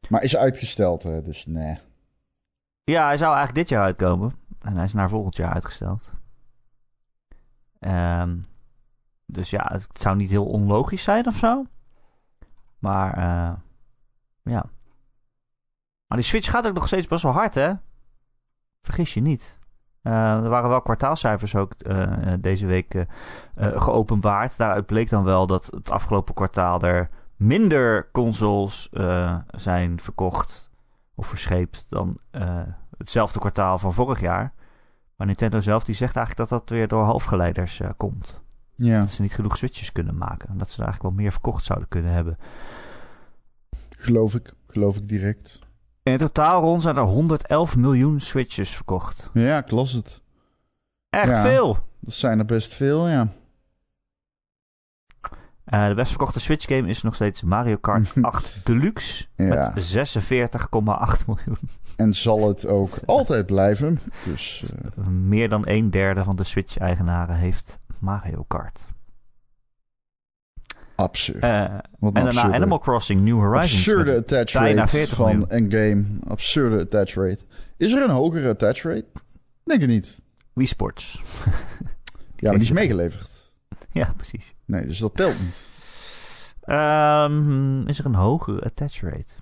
[0.09, 1.77] Maar is uitgesteld, hè, dus nee.
[2.83, 4.33] Ja, hij zou eigenlijk dit jaar uitkomen.
[4.61, 6.13] En hij is naar volgend jaar uitgesteld.
[7.79, 8.37] Ehm,
[9.25, 11.65] dus ja, het zou niet heel onlogisch zijn of zo.
[12.79, 13.53] Maar eh,
[14.43, 14.65] ja.
[16.15, 17.73] Maar die Switch gaat ook nog steeds best wel hard, hè?
[18.81, 19.59] Vergis je niet.
[20.01, 23.05] Eh, er waren wel kwartaalcijfers ook eh, eh, deze week
[23.55, 24.57] geopenbaard.
[24.57, 28.89] Daaruit bleek dan wel dat het afgelopen kwartaal er minder consoles
[29.47, 30.71] zijn verkocht
[31.15, 32.19] of verscheept dan
[32.97, 34.53] hetzelfde kwartaal van vorig jaar.
[35.15, 38.43] Maar Nintendo zelf die zegt eigenlijk dat dat weer door halfgeleiders komt.
[38.75, 40.49] Ja, Dat ze niet genoeg Switches kunnen maken.
[40.49, 42.37] En dat ze er eigenlijk wel meer verkocht zouden kunnen hebben.
[43.89, 44.53] geloof ik.
[44.67, 45.64] Geloof ik direct.
[46.05, 49.29] In totaal rond zijn er 111 miljoen Switches verkocht.
[49.33, 50.21] Ja, ik las het.
[51.09, 51.41] Echt Ja.
[51.41, 51.77] veel!
[51.99, 53.27] Dat zijn er best veel, ja.
[55.65, 59.25] Eh, de best verkochte Switch game is nog steeds Mario Kart 8 Deluxe.
[59.35, 59.71] Ja.
[59.73, 61.57] Met 46,8 miljoen.
[61.95, 63.99] En zal het ook altijd blijven.
[64.25, 68.87] Dus eh, Meer dan een derde van de Switch-eigenaren heeft Mario Kart.
[70.95, 71.43] Absurd.
[71.43, 73.73] Eh, en een daarna absurde, Animal Crossing New Horizons.
[73.73, 75.49] absurde attach bijna rate 40 van miljoen.
[75.49, 76.05] Endgame.
[76.27, 77.39] Absurde attach rate.
[77.77, 79.05] Is er een hogere attach rate?
[79.63, 80.21] Denk ik niet.
[80.53, 81.21] Wii Sports.
[82.37, 83.51] Ja, maar die is meegeleverd.
[83.91, 84.55] Ja, precies.
[84.65, 85.63] Nee, dus dat telt niet.
[86.61, 89.33] Ehm, is er een hogere attach rate?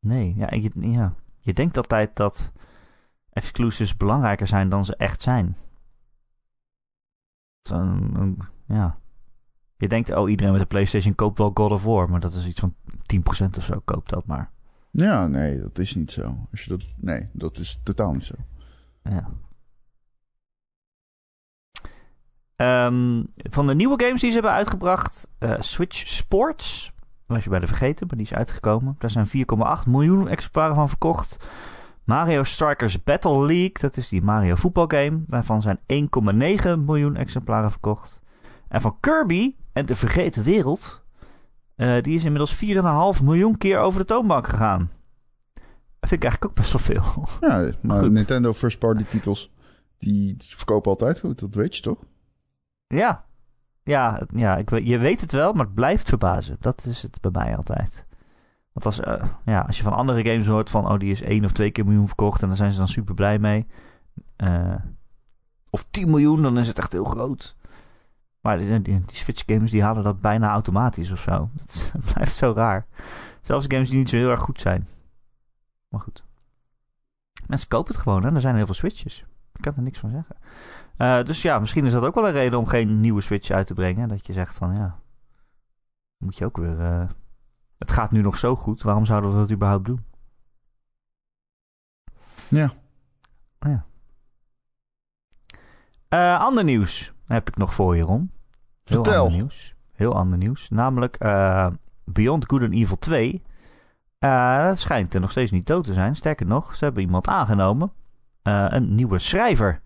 [0.00, 1.14] Nee, ja je, ja.
[1.38, 2.52] je denkt altijd dat
[3.32, 5.56] exclusives belangrijker zijn dan ze echt zijn.
[7.70, 8.98] Een- ja.
[9.76, 12.46] Je denkt, oh, iedereen met een PlayStation koopt wel God of War, maar dat is
[12.46, 12.74] iets van
[13.14, 14.50] 10% of zo, koopt dat maar.
[14.90, 16.46] Ja, nee, dat is niet zo.
[16.50, 18.34] Als je dat, nee, dat is totaal niet zo.
[19.02, 19.28] Ja.
[22.56, 26.92] Ehm, van de nieuwe games die ze hebben uitgebracht, eh, Switch Sports.
[27.26, 28.96] Was je bij de vergeten, maar die is uitgekomen.
[28.98, 31.48] Daar zijn 4,8 miljoen exemplaren van verkocht.
[32.04, 35.24] Mario Strikers Battle League, dat is die Mario voetbalgame.
[35.26, 38.20] Daarvan zijn 1,9 miljoen exemplaren verkocht.
[38.68, 41.02] En van Kirby en de Vergeten Wereld,
[41.74, 44.90] eh, die is inmiddels 4,5 miljoen keer over de toonbank gegaan.
[45.98, 47.26] Dat vind ik eigenlijk ook best wel veel.
[47.48, 48.12] Ja, maar Goed.
[48.12, 49.52] Nintendo first party titels,
[49.98, 51.38] die verkopen altijd goed.
[51.38, 51.98] Dat weet je toch?
[52.86, 53.24] Ja,
[53.82, 56.56] ja, ja ik, je weet het wel, maar het blijft verbazen.
[56.60, 58.06] Dat is het bij mij altijd.
[58.72, 60.92] Want als, eh, ja, als je van andere games hoort van...
[60.92, 62.42] oh, die is één of twee keer miljoen verkocht...
[62.42, 63.66] en daar zijn ze dan super blij mee.
[64.36, 64.74] Eh,
[65.70, 67.56] of 10 miljoen, dan is het echt heel groot.
[68.46, 71.50] Maar die, die, die Switch games die halen dat bijna automatisch of zo.
[71.92, 72.86] Het blijft zo raar.
[73.42, 74.86] Zelfs games die niet zo heel erg goed zijn.
[75.88, 76.24] Maar goed.
[77.46, 78.34] Mensen kopen het gewoon, hè.
[78.34, 79.24] Er zijn heel veel Switches.
[79.52, 80.36] Ik kan er niks van zeggen.
[80.96, 83.66] Eh, dus ja, misschien is dat ook wel een reden om geen nieuwe Switch uit
[83.66, 84.08] te brengen.
[84.08, 84.98] Dat je zegt van ja,
[86.16, 86.80] moet je ook weer.
[86.80, 87.08] eh,
[87.78, 90.04] het gaat nu nog zo goed, waarom zouden we dat überhaupt doen?
[92.48, 92.72] Ja.
[93.58, 93.86] Oh ja.
[96.08, 98.34] Eh, ander nieuws heb ik nog voor je, Ron.
[98.86, 99.24] Heel Vertel.
[99.24, 99.74] ander nieuws.
[99.92, 100.70] Heel ander nieuws.
[100.70, 101.66] Namelijk eh,
[102.04, 103.42] Beyond Good and Evil 2.
[104.18, 106.16] Eh, dat schijnt er nog steeds niet dood te zijn.
[106.16, 107.92] Sterker nog, ze hebben iemand aangenomen.
[108.42, 109.80] Eh, een nieuwe schrijver.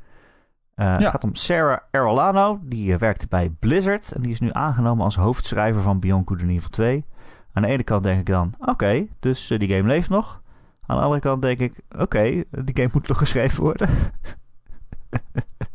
[0.75, 2.61] Het gaat om Sarah Arolano.
[2.63, 4.13] Die werkte bij Blizzard.
[4.13, 7.05] En die is nu aangenomen als hoofdschrijver van Beyond Good and Evil 2.
[7.53, 10.43] Aan de ene kant denk ik dan, oké, dus die game leeft nog.
[10.87, 13.89] Aan de andere kant denk ik, oké, die game moet nog geschreven worden.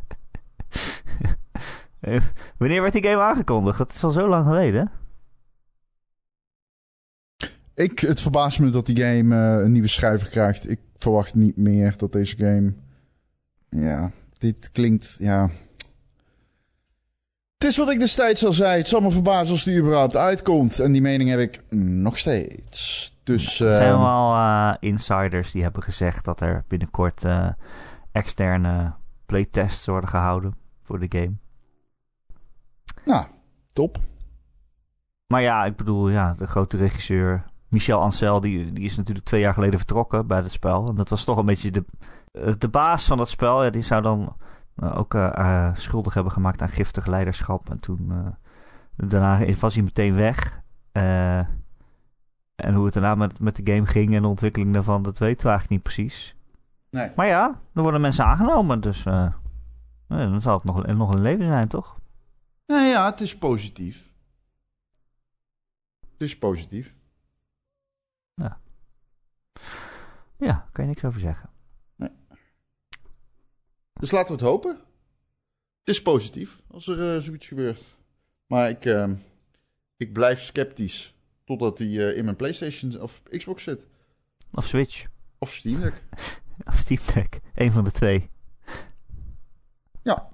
[2.57, 3.77] Wanneer werd die game aangekondigd?
[3.77, 4.91] Dat is al zo lang geleden.
[7.73, 10.69] Ik, het verbaast me dat die game eh, een nieuwe schrijver krijgt.
[10.69, 12.73] Ik verwacht niet meer dat deze game...
[13.69, 15.15] Ja, dit klinkt...
[15.19, 15.49] Ja...
[17.57, 18.77] Het is wat ik destijds al zei.
[18.77, 20.79] Het zal me verbazen als die überhaupt uitkomt.
[20.79, 23.13] En die mening heb ik nog steeds.
[23.23, 23.59] Dus...
[23.59, 27.47] Er zijn wel eh, insiders die hebben gezegd dat er binnenkort eh,
[28.11, 28.93] externe
[29.25, 31.35] playtests worden gehouden voor de game.
[33.05, 33.25] Nou,
[33.73, 33.97] top.
[35.27, 39.41] Maar ja, ik bedoel, ja, de grote regisseur Michel Ancel, die, die is natuurlijk twee
[39.41, 40.87] jaar geleden vertrokken bij het spel.
[40.87, 41.83] En dat was toch een beetje de,
[42.57, 43.63] de baas van dat spel.
[43.63, 44.35] Ja, die zou dan
[44.75, 47.69] eh, ook eh, eh, schuldig hebben gemaakt aan giftig leiderschap.
[47.69, 48.35] En toen,
[48.95, 50.61] daarna was hij meteen weg.
[52.55, 55.43] En hoe het daarna met, met de game ging en de ontwikkeling daarvan, dat weten
[55.43, 56.35] we eigenlijk niet precies.
[56.89, 57.11] Nee.
[57.15, 59.03] Maar ja, er worden mensen aangenomen, dus
[60.07, 61.99] dan zal het nog, nog een leven zijn, toch?
[62.65, 64.09] Nou ja, het is positief.
[66.11, 66.93] Het is positief.
[70.37, 71.49] Ja, kan je niks over zeggen.
[73.93, 74.71] Dus laten we het hopen.
[75.79, 77.81] Het is positief als er eh, zoiets gebeurt.
[78.47, 79.11] Maar ik, eh,
[79.97, 83.87] ik blijf sceptisch totdat hij eh, in mijn PlayStation of Xbox zit.
[84.51, 85.05] Of Switch.
[85.37, 86.03] Of Steam Deck.
[86.67, 87.39] Of Steam Deck.
[87.53, 88.29] Eén van de twee.
[90.03, 90.29] Ja.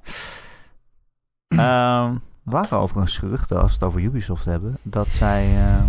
[1.59, 5.83] Ehm er waren overigens geruchten, als we het over Ubisoft hebben, dat zij eh,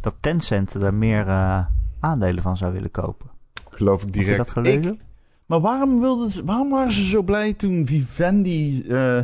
[0.00, 1.64] dat Tencent er meer eh,
[2.00, 3.30] aandelen van zou willen kopen.
[3.70, 4.36] Geloof ik Heb je direct.
[4.38, 4.92] dat gelezen?
[4.92, 5.00] Ik-
[5.46, 9.20] maar waarom, wilden ze, waarom waren ze zo blij toen Vivendi, eh,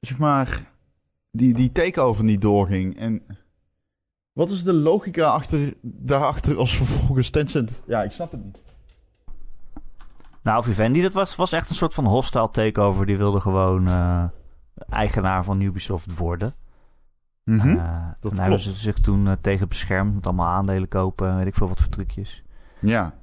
[0.00, 0.70] zeg maar,
[1.30, 2.98] die, die takeover niet doorging?
[2.98, 3.22] En
[4.32, 7.70] wat is de logica achter, daarachter als vervolgens Tencent...
[7.86, 8.58] Ja, ik snap het niet.
[10.42, 13.06] Nou, Vivendi, dat was, was echt een soort van hostile takeover.
[13.06, 14.24] Die wilde gewoon eh,
[14.74, 16.54] eigenaar van Ubisoft worden.
[17.44, 17.76] En
[18.20, 21.46] dat daar hebben ze zich toen eh, tegen beschermd met allemaal aandelen kopen en weet
[21.46, 22.42] ik veel wat voor trucjes.
[22.80, 23.14] Ja.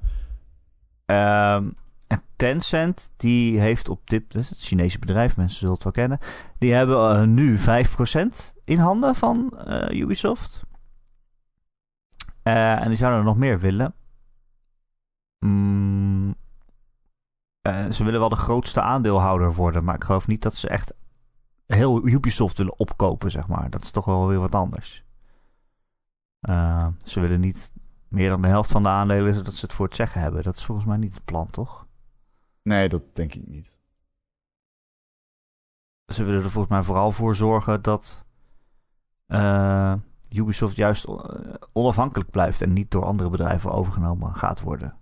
[1.04, 1.70] Ehm,
[2.06, 5.92] en Tencent, die heeft op dit, dat is het Chinese bedrijf, mensen zullen het wel
[5.92, 6.18] kennen,
[6.58, 9.54] die hebben eh, nu 5% in handen van
[9.90, 10.62] Ubisoft.
[12.42, 13.94] En die zouden er nog meer willen.
[15.38, 16.34] Mm,
[17.90, 20.94] ze willen wel de grootste aandeelhouder worden, maar ik geloof niet dat ze echt
[21.74, 23.70] heel Ubisoft willen opkopen, zeg maar.
[23.70, 25.04] Dat is toch wel weer wat anders.
[26.48, 27.72] Uh, ze willen niet
[28.08, 30.42] meer dan de helft van de aandelen zodat ze het voor het zeggen hebben.
[30.42, 31.86] Dat is volgens mij niet het plan, toch?
[32.62, 33.78] Nee, dat denk ik niet.
[36.06, 38.26] Ze willen er volgens mij vooral voor zorgen dat
[39.26, 39.94] uh,
[40.30, 41.06] Ubisoft juist
[41.72, 44.98] onafhankelijk blijft en niet door andere bedrijven overgenomen gaat worden.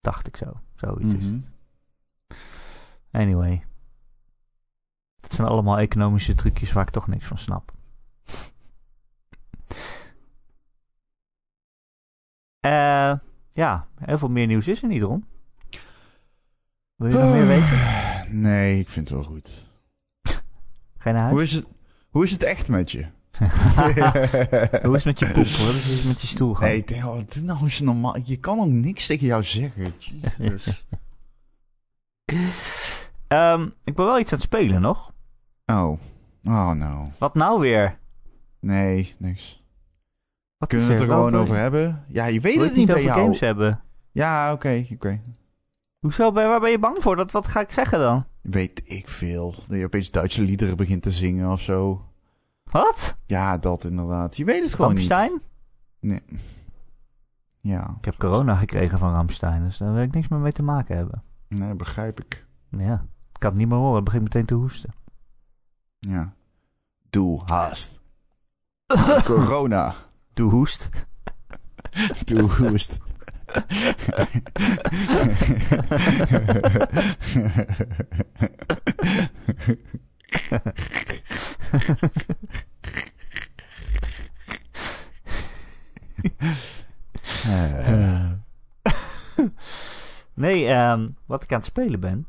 [0.00, 0.60] Dacht ik zo.
[0.74, 1.18] Zoiets mm -hmm.
[1.18, 1.34] is Mhm.
[1.34, 1.57] het.
[3.10, 3.64] Anyway.
[5.20, 7.72] Dat zijn allemaal economische trucjes waar ik toch niks van snap.
[12.60, 13.14] Uh,
[13.50, 15.24] ja, heel veel meer nieuws is er niet, Ron.
[16.96, 17.78] Wil je nog meer weten?
[18.30, 19.66] Nee, ik vind het wel goed.
[20.98, 21.32] Ga je naar huis?
[21.32, 21.66] Hoe is het,
[22.08, 23.06] hoe is het echt met je?
[24.82, 25.34] Hoe is het met je poep?
[25.34, 26.68] Wat is het met je stoel gaan?
[26.68, 28.16] Nee, denk, oh, nou eens normaal.
[28.24, 29.94] Je kan ook niks tegen jou zeggen.
[30.38, 30.84] Jesus.
[33.28, 35.12] um, ik ben wel iets aan het spelen nog.
[35.66, 35.98] Oh.
[36.44, 37.10] Oh, no.
[37.18, 37.98] Wat nou weer?
[38.60, 39.66] Nee, niks.
[40.58, 42.04] Wat Kunnen we het er gewoon over hebben?
[42.08, 43.20] Ja, je weet Wil het niet bij jou.
[43.20, 43.80] games hebben?
[44.12, 45.20] Ja, oké, oké.
[45.98, 46.32] Hoezo?
[46.32, 47.16] Waar ben je bang voor?
[47.16, 48.24] Dat, wat ga ik zeggen dan?
[48.40, 49.54] Weet ik veel.
[49.68, 52.04] Dat je opeens Duitse liederen begint te zingen of zo.
[52.64, 53.16] Wat?
[53.26, 54.36] Ja, dat inderdaad.
[54.36, 55.32] Je weet het gewoon Ramstein?
[55.32, 55.42] niet.
[56.00, 56.40] Nee.
[57.60, 57.94] Ja.
[57.98, 60.96] Ik heb corona gekregen van Ramstein, dus daar wil ik niks meer mee te maken
[60.96, 61.22] hebben.
[61.48, 62.46] Nee, begrijp ik.
[62.70, 63.04] Ja,
[63.38, 63.94] ik kan het niet meer horen.
[63.94, 64.94] Het begint meteen te hoesten.
[65.98, 66.34] Ja.
[67.10, 68.00] Doe haast.
[69.24, 69.94] Corona.
[70.34, 70.90] Doe hoest.
[72.24, 72.98] Doe hoest.
[90.34, 92.26] Nee, ehm, wat ik aan het spelen ben.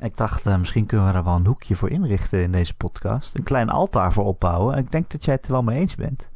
[0.00, 3.34] Ik dacht, eh, misschien kunnen we er wel een hoekje voor inrichten in deze podcast.
[3.34, 4.78] Een klein altaar voor opbouwen.
[4.78, 6.30] Ik denk dat jij het er wel mee eens bent.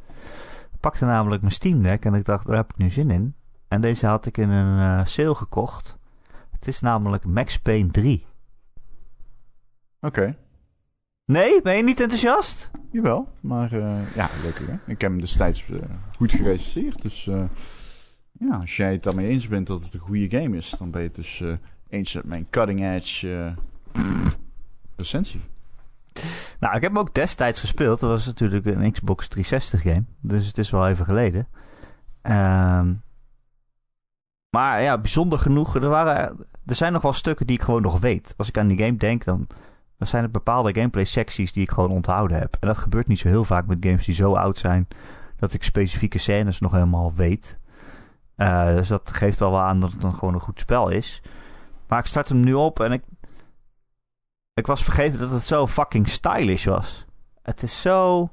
[0.73, 3.35] Ik pakte namelijk mijn Steam Deck en ik dacht, daar heb ik nu zin in.
[3.67, 5.97] En deze had ik in een eh, sale gekocht.
[6.51, 8.25] Het is namelijk Max Payne 3.
[10.01, 10.37] Oké.
[11.25, 12.71] Nee, ben je niet enthousiast?
[12.91, 14.73] Jawel, maar eh, ja, lekker hè.
[14.73, 15.65] Ik heb hem destijds
[16.17, 17.01] goed gerecenseerd.
[17.01, 17.25] Dus
[18.31, 21.01] ja, als jij het daarmee eens bent dat het een goede game is, dan ben
[21.01, 21.43] je het dus
[21.89, 23.53] eens met mijn cutting edge
[23.93, 24.25] eh
[24.95, 25.41] recensie.
[26.59, 27.99] Nou, ik heb hem ook destijds gespeeld.
[27.99, 30.05] Dat was natuurlijk een Xbox 360 game.
[30.21, 31.47] Dus het is wel even geleden.
[32.21, 32.93] Ehm,
[34.49, 35.75] maar ja, bijzonder genoeg.
[35.75, 38.33] Er, waren, er zijn nog wel stukken die ik gewoon nog weet.
[38.37, 39.47] Als ik aan die game denk, dan,
[39.97, 42.57] dan zijn er bepaalde gameplay secties die ik gewoon onthouden heb.
[42.59, 44.87] En dat gebeurt niet zo heel vaak met games die zo oud zijn
[45.37, 47.59] dat ik specifieke scènes nog helemaal weet.
[48.35, 51.21] Eh, dus dat geeft al wel aan dat het dan gewoon een goed spel is.
[51.87, 53.03] Maar ik start hem nu op en ik,
[54.53, 57.05] ik was vergeten dat het zo fucking stylish was.
[57.41, 58.29] Het is zo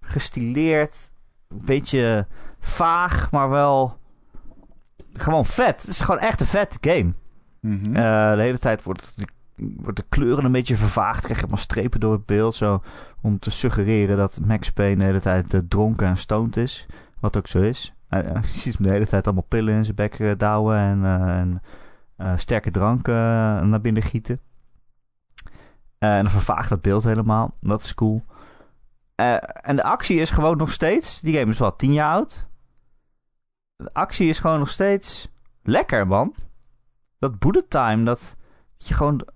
[0.00, 1.12] gestileerd.
[1.48, 2.26] Een beetje
[2.58, 3.98] vaag, maar wel
[5.12, 5.80] gewoon vet.
[5.80, 7.12] Het is gewoon echt een vette game.
[7.60, 7.96] Mhm.
[7.96, 9.14] Eh, de hele tijd wordt,
[9.56, 11.24] wordt de kleuren een beetje vervaagd.
[11.24, 12.54] Krijg je maar strepen door het beeld.
[12.54, 12.82] Zo,
[13.20, 16.86] om te suggereren dat Max Payne de hele tijd eh, dronken en stoned is.
[17.20, 17.94] Wat ook zo is.
[18.08, 20.76] Eh, eh, je ziet hem de hele tijd allemaal pillen in zijn bek douwen.
[20.76, 21.62] En, en
[22.36, 23.14] sterke drank eh,
[23.60, 24.40] naar binnen gieten.
[25.98, 27.54] Eh, en dan vervaagt dat beeld helemaal.
[27.60, 28.24] Dat is cool.
[29.14, 31.20] Eh, en de actie is gewoon nog steeds...
[31.20, 32.46] Die game is wat, 10 jaar oud?
[33.76, 35.28] De actie is gewoon nog steeds
[35.62, 36.34] lekker, man.
[37.18, 38.36] Dat bullet time, dat
[38.76, 39.26] je gewoon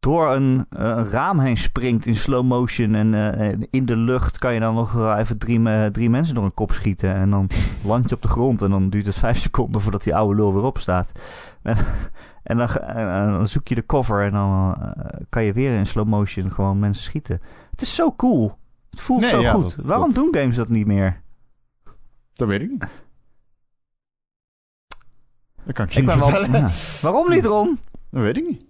[0.00, 2.94] door een, eh, een raam heen springt in slow motion.
[2.94, 6.44] En eh, in de lucht kan je dan nog even drie, me- drie mensen door
[6.44, 7.14] een kop schieten.
[7.14, 7.46] En dan
[7.84, 10.54] land je op de grond en dan duurt het vijf seconden voordat die oude lul
[10.54, 11.12] weer opstaat.
[11.62, 11.76] En,
[12.42, 16.06] en, dan, en, zoek je de cover en dan eh, kan je weer in slow
[16.06, 17.40] motion gewoon mensen schieten.
[17.70, 18.58] Het is zo cool.
[18.90, 19.76] Het voelt Nee, zo ja, goed.
[19.76, 21.20] dat- Waarom dat- doen games dat niet meer?
[22.32, 22.86] Dat weet ik niet.
[25.64, 26.68] Dat kan ik, niet wel, ja.
[27.02, 27.78] Waarom niet, Ron?
[28.10, 28.64] Dat weet ik niet.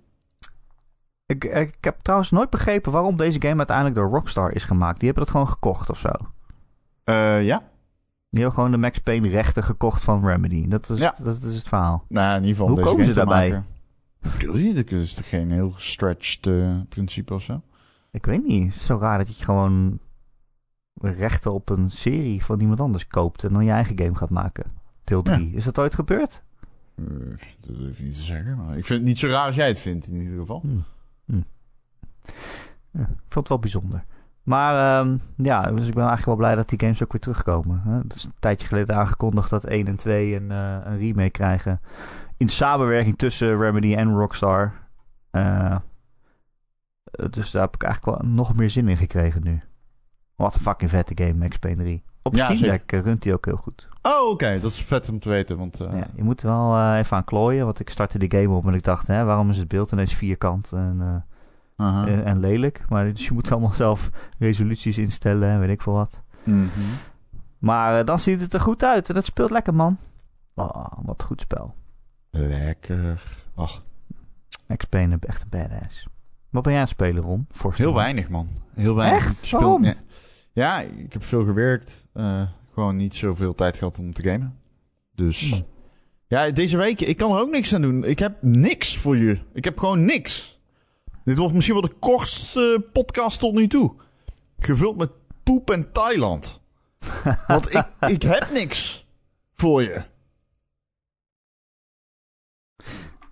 [1.30, 4.96] Ik, ik heb trouwens nooit begrepen waarom deze game uiteindelijk door Rockstar is gemaakt.
[4.98, 6.10] Die hebben het gewoon gekocht of zo.
[7.04, 7.58] Eh, ja.
[8.30, 10.68] Die hebben gewoon de Max Payne rechten gekocht van Remedy.
[10.68, 11.14] Dat is, Ja.
[11.22, 12.04] dat is het verhaal.
[12.08, 13.62] Nou, in ieder geval Hoe komen ze daarbij?
[14.20, 14.74] bedoel je?
[14.74, 17.62] Dat is toch geen heel stretched eh, principe of zo?
[18.10, 18.64] Ik weet niet.
[18.64, 19.98] Het is zo raar dat je gewoon
[21.00, 24.64] rechten op een serie van iemand anders koopt en dan je eigen game gaat maken.
[25.04, 25.50] Deel 3.
[25.52, 26.42] Is dat ooit gebeurd?
[26.94, 27.04] Eh,
[27.60, 28.56] dat durf ik niet te zeggen.
[28.56, 30.60] Maar ik vind het niet zo raar als jij het vindt, in ieder geval.
[30.60, 30.68] Hm.
[32.90, 34.04] Ja, ik vond het wel bijzonder.
[34.42, 37.80] Maar ehm, ja, dus ik ben eigenlijk wel blij dat die games ook weer terugkomen.
[37.84, 37.96] Hè?
[37.96, 41.80] Het is een tijdje geleden aangekondigd dat 1 en 2 een, eh, een remake krijgen.
[42.36, 44.72] In samenwerking tussen Remedy en Rockstar.
[45.30, 45.76] Eh,
[47.30, 49.60] dus daar heb ik eigenlijk wel nog meer zin in gekregen nu.
[50.36, 52.02] Wat een fucking vette game, Max Payne 3.
[52.22, 52.60] Op Ja, Steam.
[52.60, 53.88] Deck eh, runt hij ook heel goed.
[54.02, 54.60] Oh, oké.
[54.60, 55.78] Dat is vet om te weten, want...
[55.78, 58.74] Ja, je moet er wel even aan klooien, want ik startte die game op en
[58.74, 61.24] ik dacht, hè, waarom is het beeld ineens vierkant en,
[61.80, 62.84] eh, en, en lelijk?
[62.88, 66.22] Maar dus je moet allemaal zelf resoluties instellen en weet ik veel wat.
[66.44, 66.68] Mhm.
[67.58, 69.98] Maar eh, dan ziet het er goed uit en het speelt lekker, man.
[70.54, 71.74] Oh, wat een goed spel.
[72.30, 73.22] Lekker.
[73.54, 73.82] Ach,
[74.50, 74.56] is
[75.20, 76.06] echt een badass.
[76.50, 77.46] Wat ben jij aan het spelen, Ron?
[77.50, 77.84] Forster?
[77.84, 78.48] heel weinig, man.
[78.74, 79.18] Heel weinig.
[79.26, 79.36] Echt?
[79.36, 79.84] Speel- Waarom?
[79.84, 79.94] Ja.
[80.52, 82.08] Ja, ik heb veel gewerkt.
[82.12, 82.42] eh,
[82.74, 84.58] gewoon niet zoveel tijd gehad om te gamen.
[85.14, 85.50] Dus...
[85.50, 85.64] Hmm.
[86.26, 88.04] Ja, deze week, ik kan er ook niks aan doen.
[88.04, 89.38] Ik heb niks voor je.
[89.52, 90.59] Ik heb gewoon niks.
[91.24, 93.96] Dit wordt misschien wel de kortste podcast tot nu toe.
[94.58, 95.10] Gevuld met
[95.42, 96.60] poep en Thailand.
[97.46, 99.06] Want ik, ik heb niks
[99.54, 100.04] voor je.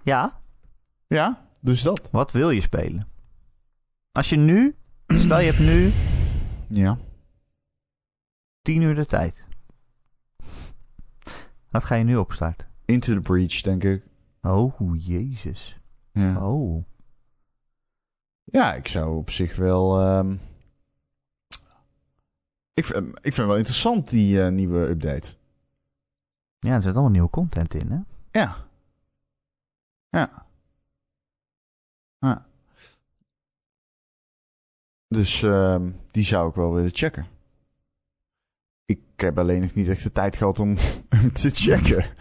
[0.02, 0.40] Ja,
[1.06, 2.10] Ja, dus dat.
[2.10, 3.08] wat wil je spelen?
[4.12, 5.92] Als je nu, stel je hebt nu
[6.68, 6.98] Ja.
[8.62, 9.46] 10 uur de tijd.
[11.70, 12.68] Wat ga je nu opstarten?
[12.84, 14.06] Into the Breach, denk ik.
[14.42, 15.80] Oh, jezus.
[16.12, 16.84] Ja, Oh.
[18.52, 20.00] Ja ik zou op zich wel...
[20.00, 20.36] ehm,
[22.74, 25.34] Ik, vind, ik vind het wel interessant, die eh, nieuwe update.
[26.58, 27.98] Ja, er zit allemaal nieuwe content in, hè?
[28.40, 28.66] Ja.
[30.08, 30.46] Ja.
[32.18, 32.46] Ja.
[35.08, 37.26] Dus ehm, die zou ik wel willen checken.
[38.84, 40.76] Ik heb alleen nog niet echt de tijd gehad om
[41.08, 42.04] hem te checken.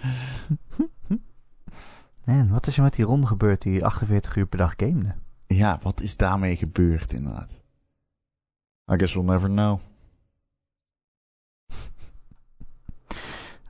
[2.23, 5.15] En wat is er met die ronde gebeurd die 48 uur per dag gamede?
[5.47, 7.51] Ja, wat is daarmee gebeurd inderdaad?
[8.91, 9.79] I guess we'll never know.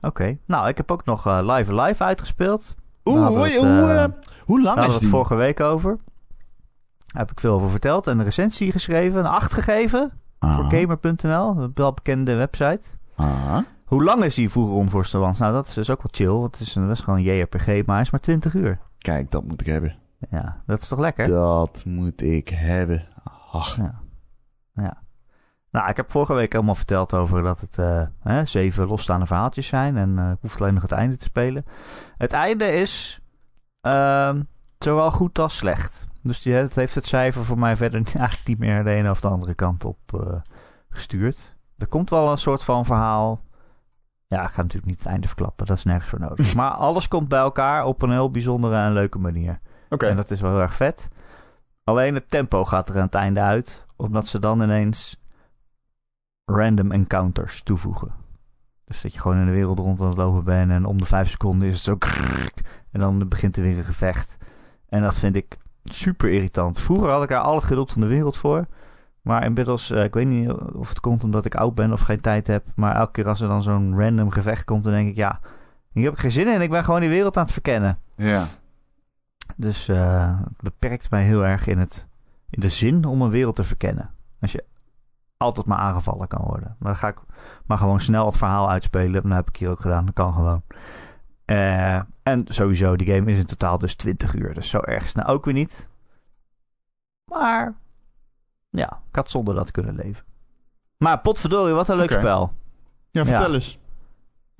[0.00, 0.38] Oké.
[0.44, 2.74] Nou, ik heb ook nog eh, Live Live uitgespeeld.
[3.04, 4.10] Oeh, hadden hoe, het, eh, eh,
[4.44, 5.08] hoe lang is het die?
[5.08, 5.98] vorige week over.
[6.96, 9.18] Daar heb ik veel over verteld en een recensie geschreven.
[9.18, 12.80] Een 8 gegeven voor Ah, gamer.nl, een welbekende website.
[13.16, 13.58] ah.
[13.84, 15.08] Hoe lang is die vroeger om voor?
[15.12, 16.40] Nou, dat is dus ook wel chill.
[16.40, 18.78] Want het is een, best gewoon een JRPG, maar hij is maar 20 uur.
[18.98, 19.96] Kijk, dat moet ik hebben.
[20.30, 21.28] Ja, dat is toch lekker?
[21.28, 23.06] Dat moet ik hebben.
[23.52, 24.00] Ach, Ja.
[24.72, 25.02] ja.
[25.70, 29.66] Nou, ik heb vorige week allemaal verteld over dat het eh, hè, zeven losstaande verhaaltjes
[29.66, 29.96] zijn.
[29.96, 31.64] En eh, ik hoef alleen nog het einde te spelen.
[32.16, 33.20] Het einde is
[33.80, 34.42] ehm,
[34.78, 36.06] zowel goed als slecht.
[36.22, 39.20] Dus die, het heeft het cijfer voor mij verder eigenlijk niet meer de ene of
[39.20, 40.40] de andere kant op eh,
[40.88, 41.56] gestuurd.
[41.76, 43.42] Er komt wel een soort van verhaal.
[44.26, 45.66] Ja, ik ga natuurlijk niet het einde verklappen.
[45.66, 46.54] Dat is nergens voor nodig.
[46.54, 49.60] maar alles komt bij elkaar op een heel bijzondere en leuke manier.
[49.88, 51.08] En dat is wel heel erg vet.
[51.84, 53.86] Alleen het tempo gaat er aan het einde uit.
[53.96, 55.20] Omdat ze dan ineens
[56.44, 58.12] random encounters toevoegen.
[58.84, 60.70] Dus dat je gewoon in de wereld rond aan het lopen bent.
[60.70, 61.96] En om de vijf seconden is het zo...
[62.90, 64.36] En dan begint er weer een gevecht.
[64.88, 66.80] En dat vind ik super irritant.
[66.80, 68.66] Vroeger had ik daar al het geduld van de wereld voor.
[69.22, 72.20] Maar inmiddels, eh, ik weet niet of het komt omdat ik oud ben of geen
[72.20, 72.66] tijd heb.
[72.74, 75.16] Maar elke keer als er dan zo'n random gevecht komt, dan denk ik...
[75.16, 75.40] Ja,
[75.92, 76.60] hier heb ik geen zin in.
[76.60, 77.98] Ik ben gewoon die wereld aan het verkennen.
[78.16, 78.46] Ja.
[79.56, 82.08] Dus eh, het beperkt mij heel erg in, het,
[82.50, 84.10] in de zin om een wereld te verkennen.
[84.40, 84.64] Als je
[85.36, 86.76] altijd maar aangevallen kan worden.
[86.78, 87.18] Maar dan ga ik
[87.66, 89.22] maar gewoon snel het verhaal uitspelen.
[89.22, 90.04] Dat heb ik hier ook gedaan.
[90.04, 90.62] Dat kan gewoon.
[91.44, 94.54] Eh, en sowieso, die game is in totaal dus 20 uur.
[94.54, 95.88] Dus zo erg snel ook weer niet.
[97.24, 97.74] Maar
[98.70, 100.24] ja, ik had zonder dat kunnen leven.
[100.96, 102.52] Maar potverdorie, wat een leuk spel.
[103.10, 103.54] Ja, vertel Ja.
[103.54, 103.78] eens.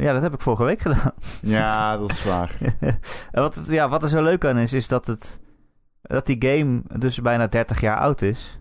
[0.03, 1.13] Ja, dat heb ik vorige week gedaan.
[1.43, 2.57] Ja, dat is waar.
[3.33, 5.41] en wat, het, ja, wat er zo leuk aan is, is dat, het,
[6.03, 8.61] dat die game dus bijna 30 jaar oud is.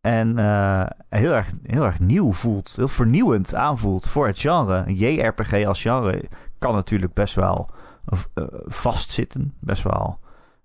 [0.00, 2.72] En eh, heel, erg, heel erg nieuw voelt.
[2.76, 4.82] Heel vernieuwend aanvoelt voor het genre.
[4.86, 6.24] Een JRPG als genre
[6.58, 7.70] kan natuurlijk best wel
[8.34, 9.54] eh, vastzitten.
[9.60, 10.18] Best wel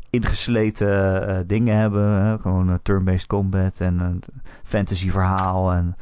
[0.10, 2.24] ingesleten eh, dingen hebben.
[2.26, 2.38] Hè?
[2.38, 4.24] Gewoon turn-based combat en een
[4.64, 5.72] fantasy verhaal.
[5.72, 5.96] En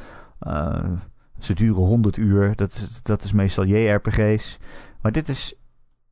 [1.37, 2.55] ze duren 100 uur.
[2.55, 4.59] Dat is, dat is meestal JRPG's.
[5.01, 5.55] Maar dit is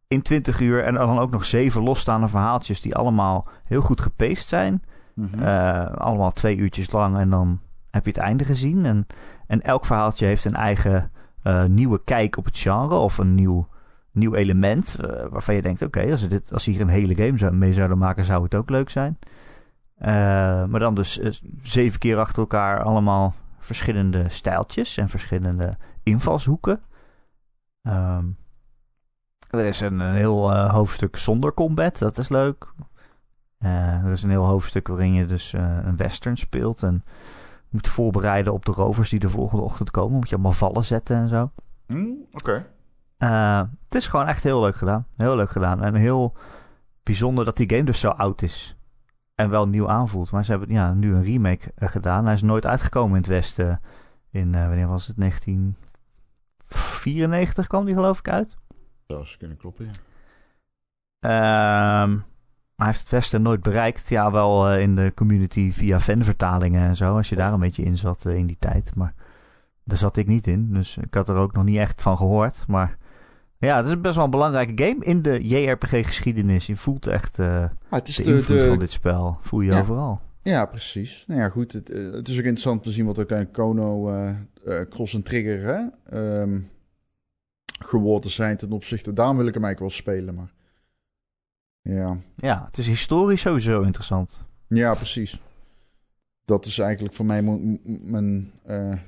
[0.07, 4.47] in 20 uur en dan ook nog zeven losstaande verhaaltjes die allemaal heel goed gepaced
[4.47, 4.83] zijn.
[5.13, 5.43] Mhm.
[5.43, 7.59] Eh, allemaal twee uurtjes lang en dan
[7.91, 8.85] heb je het einde gezien.
[8.85, 9.07] En,
[9.47, 11.11] en elk verhaaltje heeft een eigen
[11.43, 13.67] eh, nieuwe kijk op het genre of een nieuw,
[14.11, 14.97] nieuw element.
[15.01, 17.73] eh, waarvan je denkt, oké, als, dit, als ze hier een hele game zou, mee
[17.73, 19.17] zouden maken, zou het ook leuk zijn.
[20.69, 21.19] Maar dan dus
[21.61, 23.33] zeven keer achter elkaar allemaal
[23.65, 26.81] verschillende stijltjes en verschillende invalshoeken.
[27.81, 28.25] Ehm,
[29.49, 32.67] er is een, een heel eh, hoofdstuk zonder combat, dat is leuk.
[33.57, 37.03] Eh, er is een heel hoofdstuk waarin je dus eh, een western speelt en
[37.69, 40.15] moet voorbereiden op de rovers die de volgende ochtend komen.
[40.17, 41.51] Moet je allemaal vallen zetten en zo.
[41.87, 42.65] Hm, Oké.
[43.17, 45.07] Het is gewoon echt heel leuk gedaan.
[45.15, 45.83] Heel leuk gedaan.
[45.83, 46.33] En heel
[47.03, 48.77] bijzonder dat die game dus zo oud is.
[49.35, 50.31] En wel nieuw aanvoelt.
[50.31, 52.25] Maar ze hebben ja, nu een remake eh, gedaan.
[52.25, 53.81] Hij is nooit uitgekomen in het Westen.
[54.31, 55.17] In, eh, wanneer was het?
[55.17, 58.57] 1994 kwam die geloof ik uit.
[59.05, 59.91] Dat zou kunnen kloppen, ja.
[61.19, 62.13] Ehm,
[62.75, 64.09] maar hij heeft het Westen nooit bereikt.
[64.09, 67.15] Ja, wel eh, in de community via fanvertalingen en zo.
[67.15, 68.95] Als je daar een beetje in zat in die tijd.
[68.95, 69.13] Maar
[69.83, 70.73] daar zat ik niet in.
[70.73, 72.63] Dus ik had er ook nog niet echt van gehoord.
[72.67, 72.97] Maar
[73.57, 76.65] ja, het is best wel een belangrijke game in de JRPG-geschiedenis.
[76.65, 79.37] Je voelt echt Ah, het is de, de, invloed de, van dit spel.
[79.41, 79.79] Voel je Ja.
[79.79, 80.21] overal.
[80.41, 81.23] Ja, precies.
[81.27, 81.71] Nou ja, goed.
[81.71, 85.61] Het, eh, het is ook interessant te zien wat uiteindelijk Kono, eh, Cross en Trigger
[85.63, 85.83] hè,
[86.17, 86.59] ehm,
[87.79, 89.13] geworden zijn ten opzichte.
[89.13, 90.53] Daarom wil ik hem eigenlijk wel spelen, maar...
[91.81, 94.45] Ja, Ja, het is historisch sowieso interessant.
[94.67, 95.39] ja precies.
[96.45, 97.41] Dat is eigenlijk voor mij
[97.83, 98.51] mijn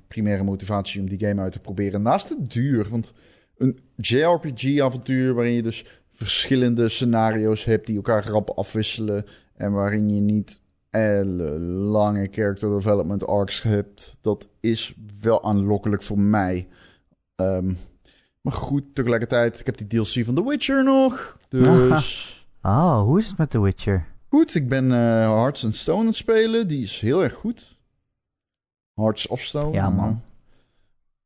[0.08, 2.02] primaire motivatie om die game uit te proberen.
[2.02, 3.14] Naast het duur, want
[3.58, 9.26] een JRPG-avontuur waarin je dus verschillende scenario's hebt die elkaar rap afwisselen
[9.56, 16.20] en waarin je niet hele lange character development arcs hebt, dat is wel aanlokkelijk voor
[16.20, 16.68] mij.
[17.36, 17.74] Ehm,
[18.42, 22.36] maar goed, tegelijkertijd, ik heb die DLC van The Witcher nog, dus...
[22.62, 24.06] Oh, hoe is het met The Witcher?
[24.30, 24.98] Goed, ik ben eh,
[25.34, 26.68] Hearts and Stone aan het spelen.
[26.68, 27.78] Die is heel erg goed.
[28.94, 29.72] Hearts of Stone.
[29.74, 30.22] Ja, man.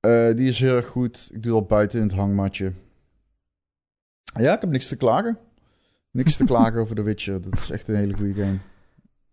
[0.02, 1.30] Eh, die is heel erg goed.
[1.32, 2.74] Ik doe al buiten in het hangmatje.
[4.39, 5.38] Ja, ik heb niks te klagen.
[6.12, 7.41] Niks te klagen over The Witcher.
[7.41, 8.58] Dat is echt een hele goede game.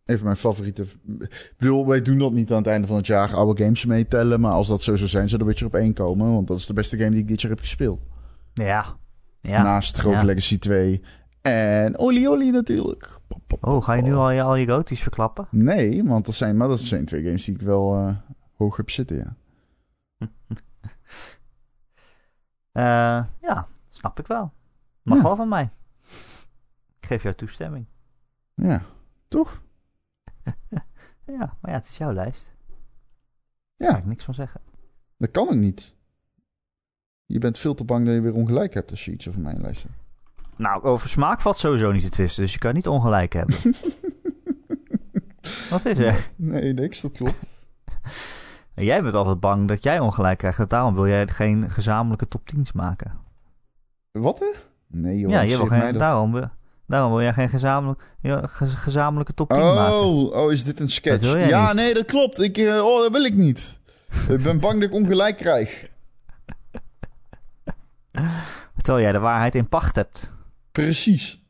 [0.05, 0.83] Een van mijn favoriete.
[1.19, 4.41] Ik bedoel, wij doen dat niet aan het einde van het jaar oude games meetellen.
[4.41, 6.33] Maar als dat zo zou zijn, zou The Witcher op één komen.
[6.33, 8.01] Want dat is de beste game die ik dit jaar heb gespeeld.
[8.53, 8.85] Ja.
[9.41, 9.63] Ja.
[9.63, 10.25] Naast Rogue ja.
[10.25, 11.03] Legacy 2.
[11.43, 13.19] En Oli Oli natuurlijk.
[13.27, 15.49] Pop, pop, Oh, ga je nu al je, al je goties verklappen?
[15.51, 18.15] Nee, want dat zijn, maar dat zijn twee games die ik wel eh,
[18.57, 19.37] hoog heb zitten, ja.
[22.73, 24.53] Eh, ja, snap ik wel.
[25.03, 25.23] Mag Ja.
[25.23, 25.71] wel van mij.
[27.01, 27.87] Ik geef jou toestemming.
[28.55, 28.83] Ja,
[29.29, 29.63] toch?
[31.25, 32.53] Ja, maar ja, het is jouw lijst.
[33.77, 34.61] Daar kan Ja, ik niks van zeggen.
[35.17, 35.95] dat kan ook niet.
[37.27, 39.61] Je bent veel te bang dat je weer ongelijk hebt als je iets over mijn
[39.61, 39.95] lijst hebt.
[40.57, 43.57] Nou, over smaak valt sowieso niet te twisten, dus je kan niet ongelijk hebben.
[45.71, 46.31] Wat is er?
[46.37, 47.39] Nee, niks, dat klopt.
[48.79, 50.59] En Jij bent altijd bang dat jij ongelijk krijgt.
[50.59, 53.13] en Daarom wil jij geen gezamenlijke top 10's maken.
[54.13, 54.47] Wat hè?
[54.87, 55.31] Nee, joh.
[55.31, 55.99] ja, je wil geen, dat.
[55.99, 56.51] daarom, wil-
[56.87, 58.03] daarom wil jij geen gezamenlijk,
[58.59, 59.95] gezamenlijke top 10 maken.
[60.35, 61.49] Oh, is dit een sketch?
[61.49, 61.75] Ja, niet.
[61.75, 62.41] nee, dat klopt.
[62.41, 63.79] Ik, eh, oh, dat wil ik niet.
[64.29, 65.89] ik ben bang dat ik ongelijk krijg.
[68.77, 70.31] Terwijl jij de waarheid in pacht hebt.
[70.73, 71.43] Precies.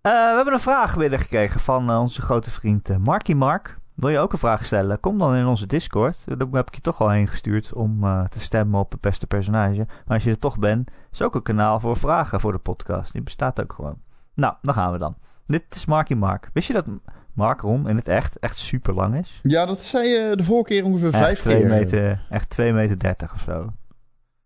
[0.00, 3.78] Eh, we hebben een vraag binnengekregen van eh, onze grote vriend Marky Mark.
[3.98, 5.00] Wil je ook een vraag stellen?
[5.00, 6.24] Kom dan in onze Discord.
[6.28, 9.00] Eh, Daar heb ik je toch al heen gestuurd om eh, te stemmen op het
[9.00, 9.86] beste personage.
[9.86, 13.12] Maar als je er toch bent, is ook een kanaal voor vragen voor de podcast.
[13.12, 13.98] Die bestaat ook gewoon.
[14.34, 15.16] Nou, dan gaan we dan.
[15.46, 16.50] Dit is Marky Mark.
[16.52, 16.84] Wist je dat
[17.32, 19.40] Mark Ron in het echt echt super lang is?
[19.42, 21.68] Ja, dat zei je de vorige keer ongeveer vijf echt 2 keer.
[21.68, 23.72] meter, echt 2 meter 30 of zo.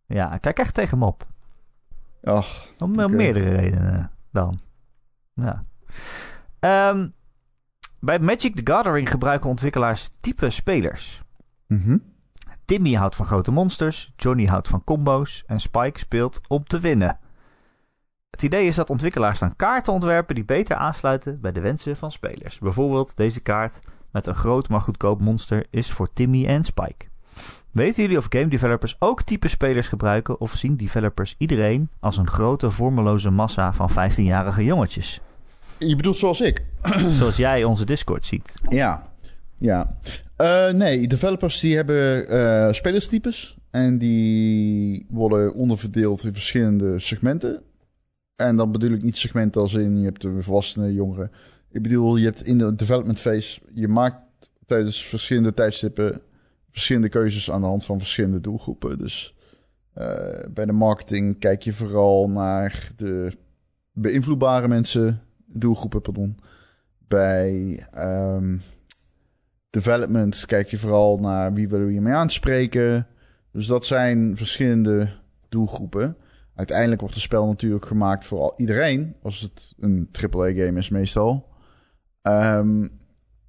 [0.07, 1.27] Ja, kijk echt tegen hem op.
[2.25, 4.59] Ach, Om meerdere redenen dan.
[5.35, 5.65] Ja.
[6.59, 7.09] Ehm,
[8.05, 11.23] bij Magic the Gathering gebruiken ontwikkelaars type spelers.
[11.67, 11.97] mhm.
[12.65, 17.19] Timmy houdt van grote monsters, Johnny houdt van combo's en Spike speelt om te winnen.
[18.31, 22.13] Het idee is dat ontwikkelaars dan kaarten ontwerpen die beter aansluiten bij de wensen van
[22.13, 22.59] spelers.
[22.59, 23.79] Bijvoorbeeld deze kaart
[24.11, 27.07] met een groot maar goedkoop monster is voor Timmy en Spike.
[27.71, 32.29] Weten jullie of game developers ook type spelers gebruiken of zien developers iedereen als een
[32.29, 35.21] grote vormeloze massa van 15-jarige jongetjes?
[35.79, 36.65] Je bedoelt zoals ik?
[37.11, 38.55] Zoals jij onze Discord ziet.
[38.69, 39.13] Ja.
[39.59, 39.99] Ja.
[40.37, 43.57] Eh, nee, developers die hebben eh, spelerstypes.
[43.71, 47.63] En die worden onderverdeeld in verschillende segmenten.
[48.37, 51.31] En dan bedoel ik niet segmenten als in je hebt de volwassenen, jongeren.
[51.71, 54.17] Ik bedoel, je hebt in de development phase, je maakt
[54.67, 56.21] tijdens verschillende tijdstippen
[56.69, 58.99] verschillende keuzes aan de hand van verschillende doelgroepen.
[58.99, 59.35] Dus
[59.93, 60.07] eh,
[60.51, 63.33] bij de marketing kijk je vooral naar de
[63.93, 66.39] beïnvloedbare mensen, doelgroepen, pardon.
[67.09, 68.57] Bij ehm,
[69.71, 73.07] development kijk je vooral naar wie willen we hiermee aanspreken.
[73.53, 75.13] Dus dat zijn verschillende
[75.49, 76.17] doelgroepen.
[76.55, 79.17] Uiteindelijk wordt het spel natuurlijk gemaakt voor al, iedereen.
[79.23, 81.49] Als het een AAA-game is meestal.
[82.23, 82.87] Ehm,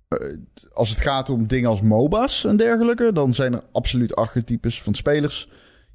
[0.08, 0.38] eh,
[0.74, 3.14] als het gaat om dingen als MOBA's en dergelijke...
[3.14, 5.50] dan zijn er absoluut archetypes van spelers.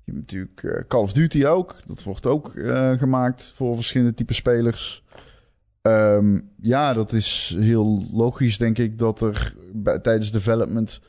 [0.05, 1.77] Je hebt natuurlijk eh, Call of Duty ook.
[1.87, 5.05] Dat wordt ook eh, gemaakt voor verschillende typen spelers.
[5.83, 11.01] Ehm, ja, dat is heel logisch, denk ik, dat er bij, tijdens development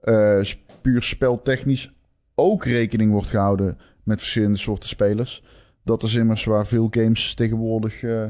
[0.00, 0.40] eh,
[0.82, 1.92] puur speltechnisch
[2.34, 5.42] ook rekening wordt gehouden met verschillende soorten spelers.
[5.84, 8.26] Dat is immers waar veel games tegenwoordig eh,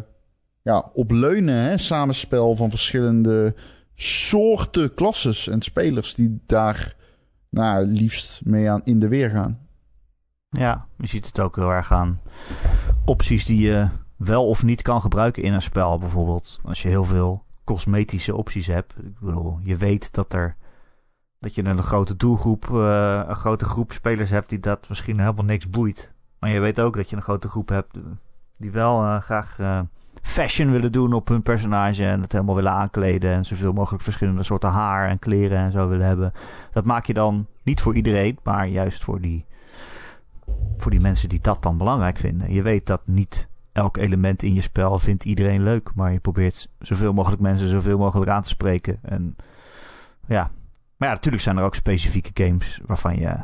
[0.63, 1.55] ja, op leunen.
[1.55, 1.79] Hè?
[1.79, 3.55] Samenspel van verschillende
[3.95, 6.97] soorten klasses en spelers die daar
[7.51, 9.59] nou, liefst mee aan in de weer gaan.
[10.49, 12.21] Ja, je ziet het ook heel erg aan
[13.05, 13.89] opties die je
[14.25, 15.99] wel of niet kan gebruiken in een spel.
[15.99, 18.95] Bijvoorbeeld als je heel veel cosmetische opties hebt.
[18.99, 20.57] Ik bedoel, je weet dat er
[21.39, 25.45] dat je een grote doelgroep, uh, een grote groep spelers hebt die dat misschien helemaal
[25.45, 26.13] niks boeit.
[26.39, 27.99] Maar je weet ook dat je een grote groep hebt
[28.57, 29.59] die wel uh, graag
[30.25, 34.43] fashion willen doen op hun personage en het helemaal willen aankleden en zoveel mogelijk verschillende
[34.43, 36.33] soorten haar en kleren en zo willen hebben.
[36.71, 39.45] Dat maak je dan niet voor iedereen, maar juist voor die,
[40.77, 42.53] voor die mensen die dat dan belangrijk vinden.
[42.53, 46.69] Je weet dat niet elk element in je spel vindt iedereen leuk, maar je probeert
[46.79, 48.99] zoveel mogelijk mensen zoveel mogelijk aan te spreken.
[49.03, 49.37] En
[50.27, 50.51] ja,
[50.97, 53.37] maar ja, natuurlijk zijn er ook specifieke games waarvan je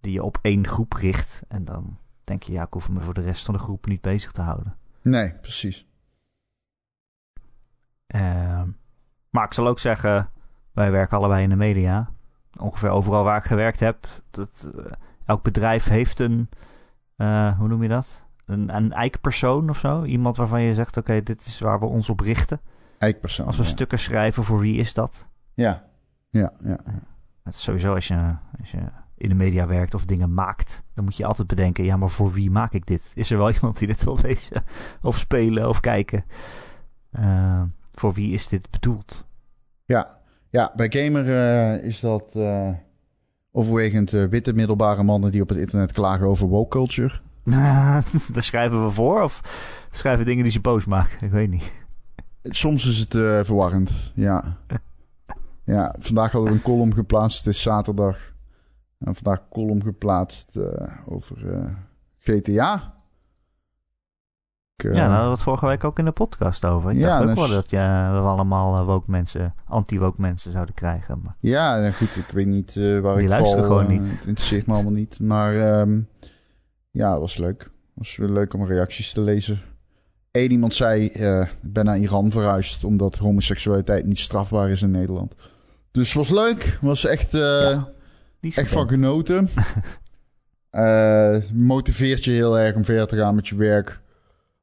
[0.00, 3.14] die je op één groep richt en dan denk je ja, ik hoef me voor
[3.14, 4.76] de rest van de groep niet bezig te houden.
[5.02, 5.86] Nee, precies.
[8.14, 8.62] Uh,
[9.30, 10.30] maar ik zal ook zeggen,
[10.72, 12.10] wij werken allebei in de media.
[12.60, 14.84] Ongeveer overal waar ik gewerkt heb, dat, uh,
[15.24, 16.48] elk bedrijf heeft een,
[17.16, 18.25] uh, hoe noem je dat?
[18.46, 20.04] Een, een eikpersoon of zo.
[20.04, 22.60] Iemand waarvan je zegt, oké, okay, dit is waar we ons op richten.
[22.98, 23.46] Eikpersoon.
[23.46, 23.68] Als we ja.
[23.68, 25.28] stukken schrijven, voor wie is dat?
[25.54, 25.84] Ja,
[26.30, 26.78] ja, ja.
[27.42, 28.78] Het is sowieso als je, als je
[29.16, 32.32] in de media werkt of dingen maakt, dan moet je altijd bedenken: ja, maar voor
[32.32, 33.12] wie maak ik dit?
[33.14, 34.64] Is er wel iemand die dit wil lezen
[35.02, 36.24] of spelen of kijken?
[37.20, 39.26] Uh, voor wie is dit bedoeld?
[39.84, 40.18] Ja,
[40.50, 42.70] ja bij Gamer uh, is dat uh,
[43.50, 47.20] overwegend witte middelbare mannen die op het internet klagen over woke culture.
[48.32, 49.40] Daar schrijven we voor of
[49.90, 51.26] schrijven dingen die ze boos maken?
[51.26, 51.84] Ik weet niet.
[52.42, 53.10] Soms is het
[53.46, 54.56] verwarrend, ja.
[55.64, 57.44] ja, vandaag hadden we een column geplaatst.
[57.44, 58.34] Het is zaterdag.
[58.98, 60.64] En vandaag een column geplaatst uh,
[61.04, 61.68] over uh,
[62.18, 62.94] GTA.
[64.76, 66.90] Ik, ja, daar hadden we het vorige week ook in de podcast over.
[66.90, 67.38] Ik ja, dacht ook dus...
[67.38, 71.20] wel dat ja, we allemaal woke mensen, anti-woke mensen zouden krijgen.
[71.22, 71.36] Maar...
[71.40, 73.76] Ja, nou goed, ik weet niet waar Die ik luisteren val.
[73.76, 74.10] gewoon niet.
[74.10, 75.20] Het interesseert me allemaal niet.
[75.20, 76.08] Maar um,
[76.96, 77.62] ja, het was leuk.
[77.62, 79.60] Het was weer leuk om reacties te lezen.
[80.30, 85.34] Eén iemand zei, ik ben naar Iran verhuisd omdat homoseksualiteit niet strafbaar is in Nederland.
[85.90, 86.78] Dus het was leuk.
[86.80, 87.32] was echt...
[87.32, 87.94] Ja.
[88.40, 89.48] Echt van genoten.
[90.70, 94.00] uh, motiveert je heel erg om verder te gaan met je werk.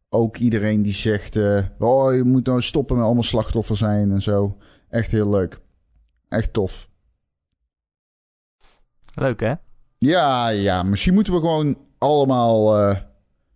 [0.10, 1.36] Ook iedereen die zegt...
[1.36, 4.58] Uh, oh, je moet nou stoppen met allemaal slachtoffer zijn en zo.
[4.90, 5.60] Echt heel leuk.
[6.30, 6.90] Echt tof.
[9.14, 9.54] Leuk, hè?
[9.98, 10.84] Ja, ja.
[10.84, 12.90] Misschien moeten we gewoon allemaal...
[12.90, 12.96] Uh,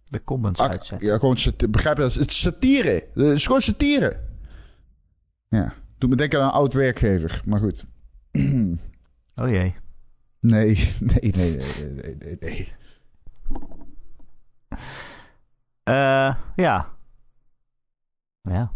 [0.04, 1.08] de comments uitzetten.
[1.08, 1.38] Ja, gewoon...
[1.70, 2.14] Begrijp je dat?
[2.14, 3.08] Het is satire.
[3.14, 4.20] Het is gewoon satire.
[5.48, 5.74] Ja.
[5.98, 7.42] Doe me denken aan een oud werkgever.
[7.46, 7.86] Maar goed.
[9.42, 9.76] oh jee.
[10.40, 12.74] Nee, nee, nee, nee, nee, nee, nee.
[15.84, 16.98] Uh, ja.
[18.42, 18.72] Ja,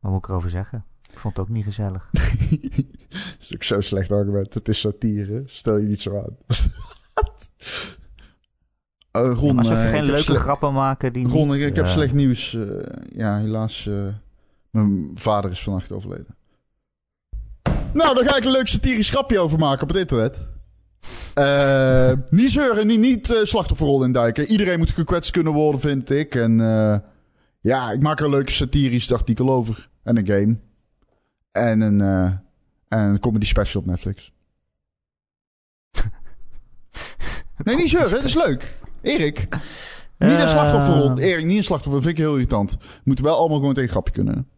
[0.00, 0.84] wat moet ik erover zeggen?
[1.12, 2.10] Ik vond het ook niet gezellig.
[3.08, 4.54] dat is ook zo'n slecht argument.
[4.54, 5.42] Het is satire.
[5.46, 6.36] Stel je niet zo aan.
[9.22, 11.86] uh, Ron, ja, we uh, geen leuke grappen maken die Ron, niet, ik, ik heb
[11.86, 12.58] slecht nieuws.
[13.12, 13.88] Ja, helaas.
[14.70, 16.36] Mijn vader is vannacht overleden.
[17.92, 20.48] Nou, daar ga ik een leuk satirisch grapje over maken op het internet.
[21.38, 24.46] Uh, niet zeuren, niet, niet uh, slachtofferrol induiken.
[24.46, 26.34] Iedereen moet gekwetst kunnen worden, vind ik.
[26.34, 26.98] En uh,
[27.60, 29.88] ja, ik maak er een leuke satirisch artikel over.
[30.02, 30.56] En een game.
[31.52, 32.00] En een,
[32.88, 34.32] en een comedy special op Netflix.
[37.64, 38.78] nee, niet zeuren, het is leuk.
[39.06, 39.48] Erik.
[40.18, 41.18] Niet een slachtofferrol.
[41.18, 42.02] Erik, niet een slachtoffer.
[42.02, 42.76] vind ik heel irritant.
[43.04, 44.48] Moeten wel allemaal gewoon tegen grapje kunnen.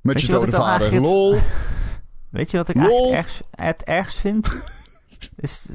[0.00, 0.92] Met Weet je, dode vader.
[0.92, 1.02] Het...
[1.02, 1.36] Lol.
[2.30, 4.48] Weet je wat ik eigenlijk ergst, het ergst vind?
[5.36, 5.66] Is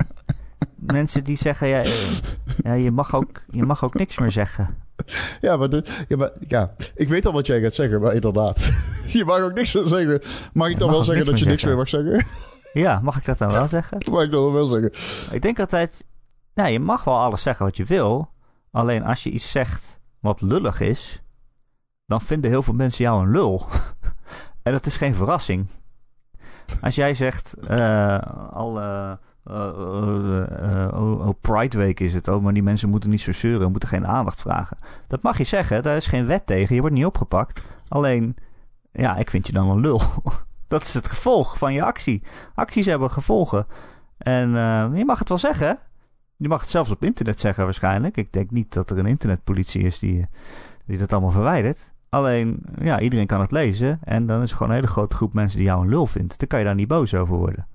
[0.76, 1.84] mensen die zeggen, ja,
[2.64, 4.78] ja je, mag ook, je mag ook niks meer zeggen.
[5.42, 8.70] Ja maar, de, ja, maar ja, ik weet al wat jij gaat zeggen, maar inderdaad.
[9.08, 10.22] Je mag ook niks meer zeggen.
[10.54, 11.68] Mag ik dan wel zeggen dat je niks zeggen.
[11.70, 12.53] meer mag zeggen?
[12.74, 13.98] Ja, mag ik dat dan wel zeggen?
[14.12, 14.92] Mag ik dat wel zeggen?
[15.36, 16.06] Ik denk altijd,
[16.54, 18.32] nou, je mag wel alles zeggen wat je wil.
[18.72, 21.24] Alleen als je iets zegt wat lullig is,
[22.06, 23.68] dan vinden heel veel mensen jou een lul.
[24.64, 25.68] en dat is geen verrassing.
[26.82, 28.18] Als jij zegt, uh,
[28.52, 29.12] al uh,
[29.48, 33.72] uh, oh, oh, Pride Week is het, oh, maar die mensen moeten niet zo zeuren,
[33.72, 34.78] moeten geen aandacht vragen.
[35.08, 37.62] Dat mag je zeggen, daar is geen wet tegen, je wordt niet opgepakt.
[37.88, 38.36] Alleen,
[38.92, 40.02] ja, ik vind je dan een lul.
[40.74, 42.22] Dat is het gevolg van je actie.
[42.56, 43.68] Acties hebben gevolgen.
[44.18, 44.50] En
[44.96, 45.78] je mag het wel zeggen.
[46.38, 48.18] Je mag het zelfs op internet zeggen waarschijnlijk.
[48.18, 50.28] Ik denk niet dat er een internetpolitie is die,
[50.86, 51.94] die dat allemaal verwijdert.
[52.10, 54.00] Alleen, ja, iedereen kan het lezen.
[54.04, 56.40] En dan is er gewoon een hele grote groep mensen die jou een lul vindt.
[56.40, 57.68] Dan kan je daar niet boos over worden.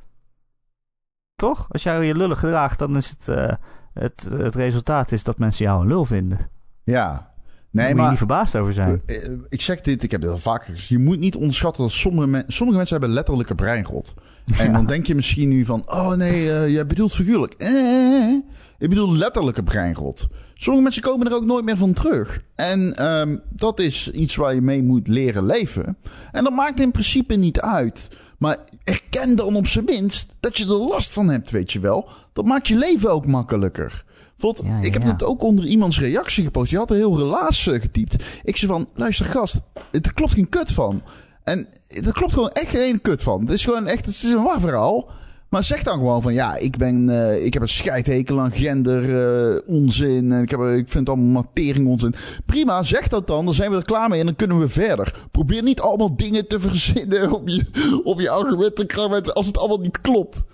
[1.34, 1.66] Toch?
[1.68, 3.52] Als jij je lullig gedraagt, dan is het, uh,
[3.92, 6.50] het, het resultaat is dat mensen jou een lul vinden.
[6.82, 7.34] Ja.
[7.70, 9.02] Daar Nee, je maar niet verbaasd over zijn.
[9.06, 9.16] eh,
[9.48, 10.88] ik zeg dit, ik heb dit al vaker gezegd.
[10.88, 14.14] Je moet niet onderschatten dat sommige, men- sommige mensen hebben letterlijke breinrot.
[14.58, 14.72] En Ja.
[14.72, 17.54] dan denk je misschien nu van, oh nee, eh, jij bedoelt figuurlijk.
[17.58, 18.32] Eh,
[18.78, 20.26] ik bedoel letterlijke breinrot.
[20.54, 22.42] Sommige mensen komen er ook nooit meer van terug.
[22.54, 25.96] En ehm, dat is iets waar je mee moet leren leven.
[26.32, 28.08] En dat maakt in principe niet uit.
[28.38, 32.08] Maar erken dan op zijn minst dat je er last van hebt, weet je wel.
[32.32, 34.04] Dat maakt je leven ook makkelijker.
[34.38, 36.70] Ja, ja, ik heb het ook onder iemands reactie gepost.
[36.70, 38.24] Die had een heel relaas eh, getypt.
[38.44, 39.60] Ik zei van, luister gast,
[39.92, 41.02] er klopt geen kut van.
[41.44, 43.40] En er klopt gewoon echt geen kut van.
[43.40, 45.10] Het is gewoon echt, het is een waar verhaal.
[45.48, 49.22] Maar zeg dan gewoon van, ja, ik ben, eh, ik heb een scheidhekel aan gender
[49.54, 50.32] eh, onzin.
[50.32, 52.14] En ik, heb, ik vind allemaal matering onzin.
[52.46, 53.44] Prima, zeg dat dan.
[53.44, 55.26] Dan zijn we er klaar mee en dan kunnen we verder.
[55.30, 57.66] Probeer niet allemaal dingen te verzinnen op je,
[58.04, 60.44] op je argumenten als het allemaal niet klopt.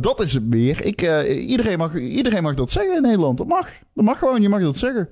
[0.00, 0.84] Dat is het meer.
[0.84, 3.38] Ik, eh, iedereen, mag, iedereen mag dat zeggen in Nederland.
[3.38, 3.68] Dat mag.
[3.94, 5.08] Dat mag gewoon, je mag dat zeggen.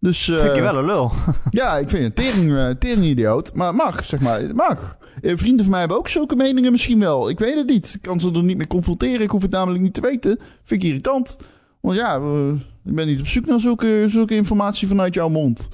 [0.00, 1.12] Dus, eh, Vind je wel een lul.
[1.50, 3.54] ja, ik vind je een tering, eh, tering idioot.
[3.54, 4.40] Maar het mag, zeg maar.
[4.40, 4.98] Het mag.
[5.22, 7.28] Eh, vrienden van mij hebben ook zulke meningen misschien wel.
[7.28, 7.94] Ik weet het niet.
[7.94, 9.20] Ik kan ze er niet mee confronteren.
[9.20, 10.38] Ik hoef het namelijk niet te weten.
[10.62, 11.36] Vind ik irritant.
[11.80, 12.48] Want ja, eh,
[12.84, 15.68] ik ben niet op zoek naar zulke, zulke informatie vanuit jouw mond.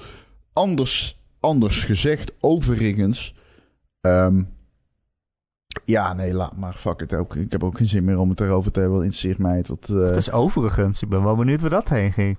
[0.53, 3.35] Anders, anders gezegd, overigens.
[4.01, 4.41] ehm,
[5.87, 6.73] ja, nee, laat maar.
[6.73, 7.35] Fuck het ook.
[7.35, 8.97] Ik heb ook geen zin meer om het erover te hebben.
[8.97, 9.67] Interesseert mij het.
[9.67, 11.01] Wat, eh, Het is overigens.
[11.01, 12.37] Ik ben wel benieuwd waar dat heen ging.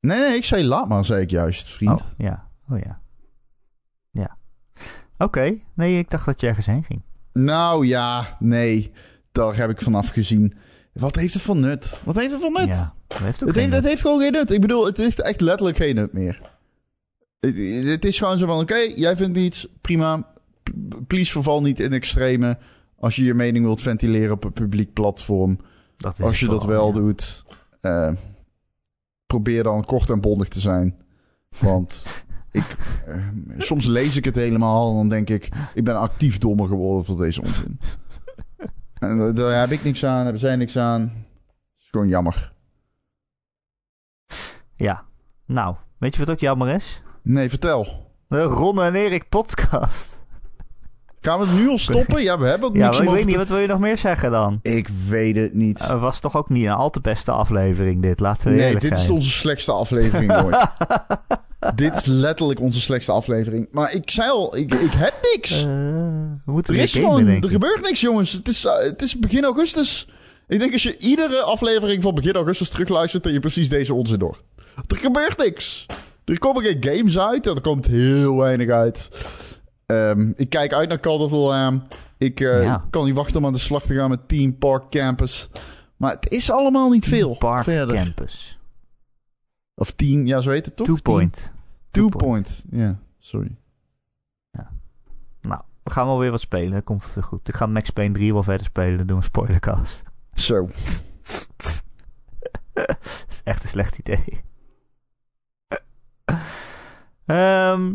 [0.00, 2.00] Nee, nee, ik zei laat maar, zei ik juist, vriend.
[2.00, 2.48] Oh, ja.
[2.70, 3.00] Oh ja.
[4.10, 4.36] Ja.
[5.18, 5.58] Oké.
[5.74, 7.02] Nee, ik dacht dat je ergens heen ging.
[7.32, 8.92] Nou ja, nee.
[9.32, 10.54] Daar heb ik vanaf gezien.
[10.92, 12.00] Wat heeft het voor nut?
[12.04, 12.66] Wat heeft het voor nut?
[12.66, 12.94] Ja.
[13.06, 13.90] Dat heeft ook het, heeft, het nut.
[13.90, 14.50] heeft gewoon geen nut.
[14.50, 16.40] Ik bedoel, het heeft echt letterlijk geen nut meer.
[17.40, 17.56] Het,
[17.86, 20.34] het is gewoon zo van, oké, jij vindt iets, prima.
[21.06, 22.58] Please verval niet in extreme.
[22.98, 25.58] Als je je mening wilt ventileren op een publiek platform.
[25.96, 26.92] Dat is Als je dat wel ja.
[26.92, 27.44] doet,
[27.80, 28.12] eh,
[29.26, 30.96] probeer dan kort en bondig te zijn.
[31.60, 32.06] Want
[32.50, 33.16] ik, eh,
[33.58, 37.16] soms lees ik het helemaal en dan denk ik, ik ben actief dommer geworden voor
[37.16, 37.80] deze onzin.
[38.98, 41.00] En daar- daar heb ik niks aan, hebben zij niks aan.
[41.00, 41.10] Het
[41.80, 42.52] is gewoon jammer.
[44.76, 45.04] Ja.
[45.46, 47.02] Nou, weet je wat ook jammer is?
[47.22, 48.10] Nee, vertel.
[48.28, 50.24] De Ron en Erik podcast.
[51.26, 52.22] Gaan we het nu al stoppen?
[52.22, 53.96] Ja, we hebben ook Ja, niks maar ik weet niet, wat wil je nog meer
[53.98, 54.58] zeggen dan?
[54.62, 55.78] Ik weet het niet.
[55.78, 58.92] Het was toch ook niet een al te beste aflevering dit, laten we nee, dit
[58.92, 60.66] is onze slechtste aflevering ooit.
[61.74, 63.68] dit is letterlijk onze slechtste aflevering.
[63.70, 65.50] Maar ik zei al, ik, ik heb niks.
[65.50, 65.66] Eh,
[66.44, 68.32] we Er is gewoon, er gebeurt niks, jongens.
[68.32, 70.08] Het is, eh, het is begin augustus.
[70.48, 74.18] Ik denk als je iedere aflevering van begin augustus terugluistert, dan je precies deze onzin
[74.18, 74.36] door.
[74.86, 75.86] Er gebeurt niks.
[76.24, 79.08] Er komen geen games uit en er komt heel weinig uit.
[79.86, 81.94] Ehm, ik kijk uit naar Call of Lamb.
[82.18, 82.84] Ik Ja.
[82.90, 85.48] kan niet wachten om aan de slag te gaan met Team Park Campus.
[85.96, 87.34] Maar het is allemaal niet veel.
[87.36, 87.96] Park verder.
[87.96, 88.58] Campus.
[89.74, 90.86] Of Team, ja, zo heet het toch?
[90.86, 91.52] Two Team- Point.
[91.90, 92.64] Two Two Point.
[92.70, 93.56] Ja, sorry.
[95.40, 96.84] Nou, we gaan wel weer wat spelen.
[96.84, 97.48] Komt het goed.
[97.48, 98.96] Ik ga Max Payne 3 wel verder spelen.
[98.96, 100.02] Dan doen we een spoilercast.
[100.32, 100.68] Zo.
[102.72, 102.96] Dat
[103.28, 104.42] is echt een slecht idee.
[107.26, 107.94] Ehm,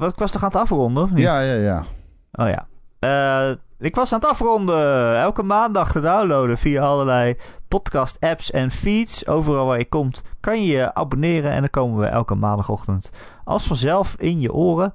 [0.00, 1.24] wat, ik was toch aan het afronden, of niet?
[1.24, 1.84] Ja, ja, ja.
[2.32, 2.66] Oh ja.
[2.98, 5.18] Eh, ik was aan het afronden.
[5.20, 7.36] Elke maandag te downloaden via allerlei
[7.68, 9.26] podcast apps en feeds.
[9.26, 11.50] Overal waar je komt kan je je abonneren.
[11.50, 13.10] En dan komen we elke maandagochtend
[13.44, 14.94] als vanzelf in je oren.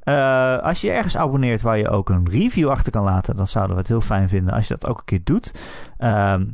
[0.00, 3.74] Eh, als je ergens abonneert waar je ook een review achter kan laten, dan zouden
[3.74, 5.52] we het heel fijn vinden als je dat ook een keer doet.
[5.98, 6.44] Ehm,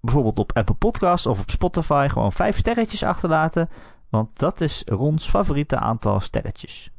[0.00, 3.68] bijvoorbeeld op Apple Podcast of op Spotify gewoon vijf sterretjes achterlaten.
[4.08, 6.91] Want dat is Rons favoriete aantal sterretjes.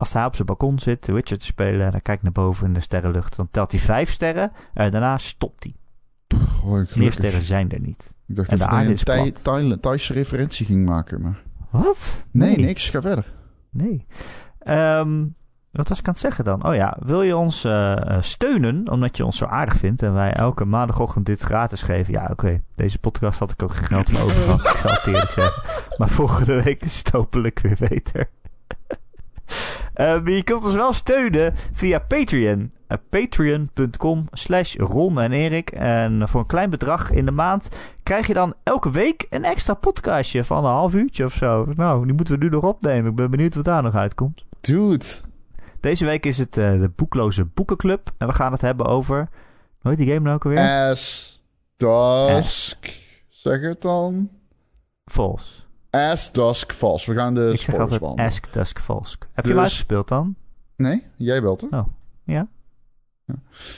[0.00, 2.66] Als hij op zijn balkon zit, The Witcher te spelen, en hij kijkt naar boven
[2.66, 4.52] in de sterrenlucht, dan telt hij vijf sterren.
[4.74, 5.74] En daarna stopt hij.
[6.94, 8.14] Meer sterren zijn er niet.
[8.26, 11.42] Ik dacht En de dat aarde een Thai- Thaise referentie ging maken, maar...
[11.70, 12.26] Wat?
[12.30, 12.90] Nee, niks.
[12.90, 13.32] Ga verder.
[13.70, 14.06] Nee.
[14.58, 15.24] Ehm,
[15.70, 16.64] wat was ik aan het zeggen dan?
[16.66, 20.12] Oh ja, wil je ons eh, eh, steunen omdat je ons zo aardig vindt en
[20.14, 22.12] wij elke maandagochtend dit gratis geven?
[22.12, 22.60] Ja, oké.
[22.74, 25.62] Deze podcast had ik ook geen geld voor over gehad, ik zal het eerlijk zeggen.
[25.96, 28.28] Maar volgende week is het hopelijk weer beter.
[29.94, 32.72] Maar je kunt ons wel steunen via Patreon.
[32.90, 35.70] Eh, Patreon.com slash Ron en Erik.
[35.70, 37.68] En voor een klein bedrag in de maand
[38.02, 41.66] krijg je dan elke week een extra podcastje van een half uurtje of zo.
[41.76, 43.10] Nou, die moeten we nu nog opnemen.
[43.10, 44.44] Ik ben benieuwd wat daar nog uitkomt.
[44.60, 45.04] Dude.
[45.80, 48.10] Deze week is het eh, de Boekloze Boekenclub.
[48.18, 49.28] En we gaan het hebben over...
[49.80, 50.88] Hoe heet die game nou ook alweer?
[50.90, 51.42] As
[51.76, 52.98] Dusk.
[53.28, 54.30] Zeg het dan.
[55.04, 55.62] False.
[55.90, 57.06] As Dusk Falls.
[57.06, 58.30] We gaan de Ik zeg altijd behandelen.
[58.30, 59.20] Ask Dusk Falsk.
[59.22, 60.34] Heb je Dus- hem uitgespeeld dan?
[60.76, 61.70] Nee, jij wel toch?
[61.70, 61.86] Oh,
[62.24, 62.46] ja.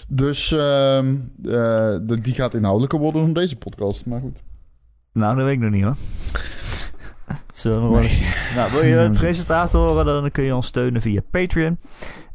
[0.09, 1.53] Dus ehm, eh,
[2.03, 4.07] de, die gaat inhoudelijker worden dan deze podcast.
[4.07, 4.43] Maar goed.
[5.13, 5.97] Nou, dat weet ik nog niet hoor.
[7.55, 8.23] Zullen we wel eens-
[8.55, 11.79] Nou, wil je het resultaat horen, dan kun je ons steunen via Patreon.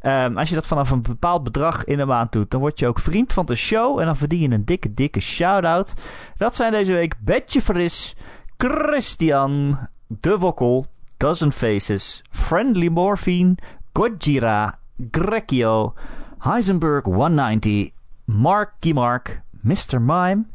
[0.00, 2.86] Ehm, als je dat vanaf een bepaald bedrag in de maand doet, dan word je
[2.86, 3.98] ook vriend van de show.
[3.98, 5.94] En dan verdien je een dikke, dikke shout-out.
[6.36, 8.16] Dat zijn deze week Betje Fris,
[8.58, 10.86] Christian, De Wokkel,
[11.18, 13.56] Dozen Faces, Friendly Morphine,
[13.94, 14.78] Gojira,
[15.12, 15.94] Grekio,
[16.40, 17.92] Heisenberg 190,
[18.26, 20.00] Marky Mark, Mr.
[20.00, 20.46] Mime,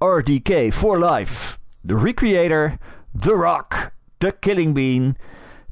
[0.00, 2.78] RDK for Life, The Recreator,
[3.14, 5.16] The Rock, The Killing Bean,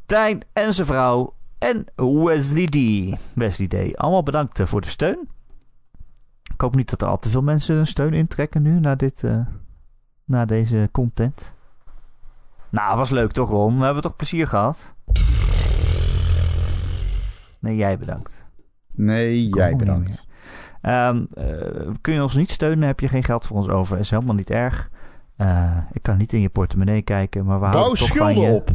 [0.06, 2.76] Tijn en zijn vrouw en Wesley D.
[3.34, 3.96] Wesley D.
[3.96, 5.28] Allemaal bedankt eh, voor de steun.
[6.54, 9.24] Ik hoop niet dat er al te veel mensen hun steun intrekken nu na, dit,
[9.24, 9.40] eh,
[10.24, 11.54] na deze content.
[12.70, 13.78] Nou, was leuk toch, Ron?
[13.78, 14.94] We hebben toch plezier gehad?
[17.58, 18.48] Nee, jij bedankt.
[18.94, 20.24] Nee, jij bedankt.
[20.80, 23.98] Ehm, eh, kun je ons niet steunen, heb je geen geld voor ons over.
[23.98, 24.90] Is helemaal niet erg.
[25.36, 28.42] Eh, ik kan niet in je portemonnee kijken, maar we Bouw houden toch van schulden
[28.44, 28.50] je.
[28.56, 28.70] op.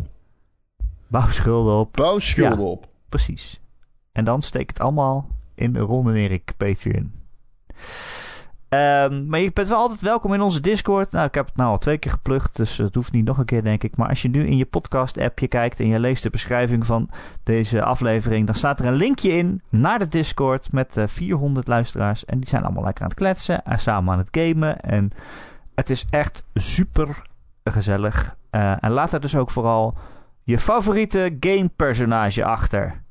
[1.07, 1.93] Bouw schulden op.
[1.93, 2.63] Bouw schulden Ja.
[2.65, 2.87] op.
[3.09, 3.61] Precies.
[4.11, 7.11] En dan steek het allemaal in de Ron en Erik Patreon.
[8.69, 11.11] Ehm, maar je bent wel altijd welkom in onze Discord.
[11.11, 13.45] Nou, ik heb het nou al twee keer geplukt, dus het hoeft niet nog een
[13.45, 13.97] keer, denk ik.
[13.97, 17.09] Maar als je nu in je podcast-appje kijkt en je leest de beschrijving van
[17.43, 22.25] deze aflevering, dan staat er een linkje in naar de Discord met eh 400 luisteraars.
[22.25, 24.79] En die zijn allemaal lekker aan het kletsen en samen aan het gamen.
[24.79, 25.11] En
[25.75, 27.21] het is echt super
[27.63, 28.35] gezellig.
[28.49, 29.97] Eh, en laat er dus ook vooral
[30.43, 33.03] je favoriete gamepersonage achter.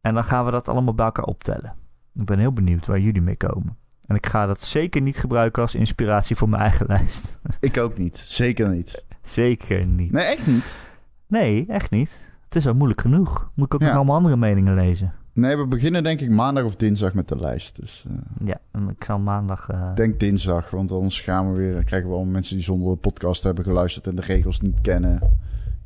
[0.00, 1.74] En dan gaan we dat allemaal bij elkaar optellen.
[2.14, 3.76] Ik ben heel benieuwd waar jullie mee komen.
[4.08, 7.38] En ik ga dat zeker niet gebruiken als inspiratie voor mijn eigen lijst.
[7.60, 8.16] Ik ook niet.
[8.16, 9.04] Zeker niet.
[9.22, 10.12] zeker niet.
[10.12, 10.84] Nee, echt niet.
[11.26, 12.32] Nee, echt niet.
[12.44, 13.50] Het is al moeilijk genoeg.
[13.54, 13.86] Moet ik ook Ja.
[13.86, 15.12] nog allemaal andere meningen lezen.
[15.32, 17.80] Nee, we beginnen denk ik maandag of dinsdag met de lijst.
[17.80, 19.68] Dus eh, Ja, en ik zal maandag...
[19.68, 22.96] eh, denk dinsdag, want anders gaan we weer, krijgen we al mensen die zonder de
[23.00, 25.20] podcast hebben geluisterd en de regels niet kennen,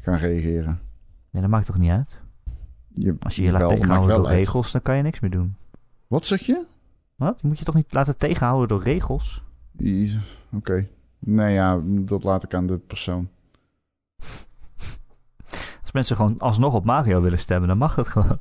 [0.00, 0.80] gaan reageren.
[1.30, 2.20] Nee, dat maakt toch niet uit?
[2.94, 5.56] Je, Als je je laat tegenhouden door regels, dan kan je niks meer doen.
[6.06, 6.64] Wat zeg je?
[7.22, 7.40] Wat?
[7.40, 9.42] Je moet je toch niet laten tegenhouden door regels?
[10.52, 10.88] Oké.
[11.18, 13.28] Nee, ja, dat laat ik aan de persoon.
[15.80, 18.40] Als mensen gewoon alsnog op Mario willen stemmen, dan mag het gewoon.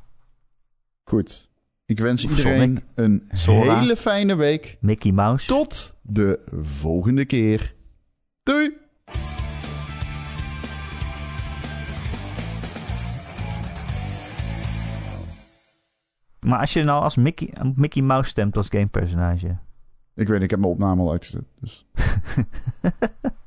[1.04, 1.50] Goed.
[1.86, 2.84] Ik wens iedereen Sonic.
[2.96, 3.80] een Sora.
[3.80, 4.78] hele fijne week.
[4.80, 5.48] Mickey Mouse.
[5.48, 7.76] Tot de volgende keer.
[8.44, 8.78] Doei!
[16.48, 19.58] Maar als je nou als Mickey, Mickey Mouse stemt als gamepersonage...
[20.16, 21.46] Ik weet, ik heb mijn opname al uitgezet.
[21.60, 21.86] Dus.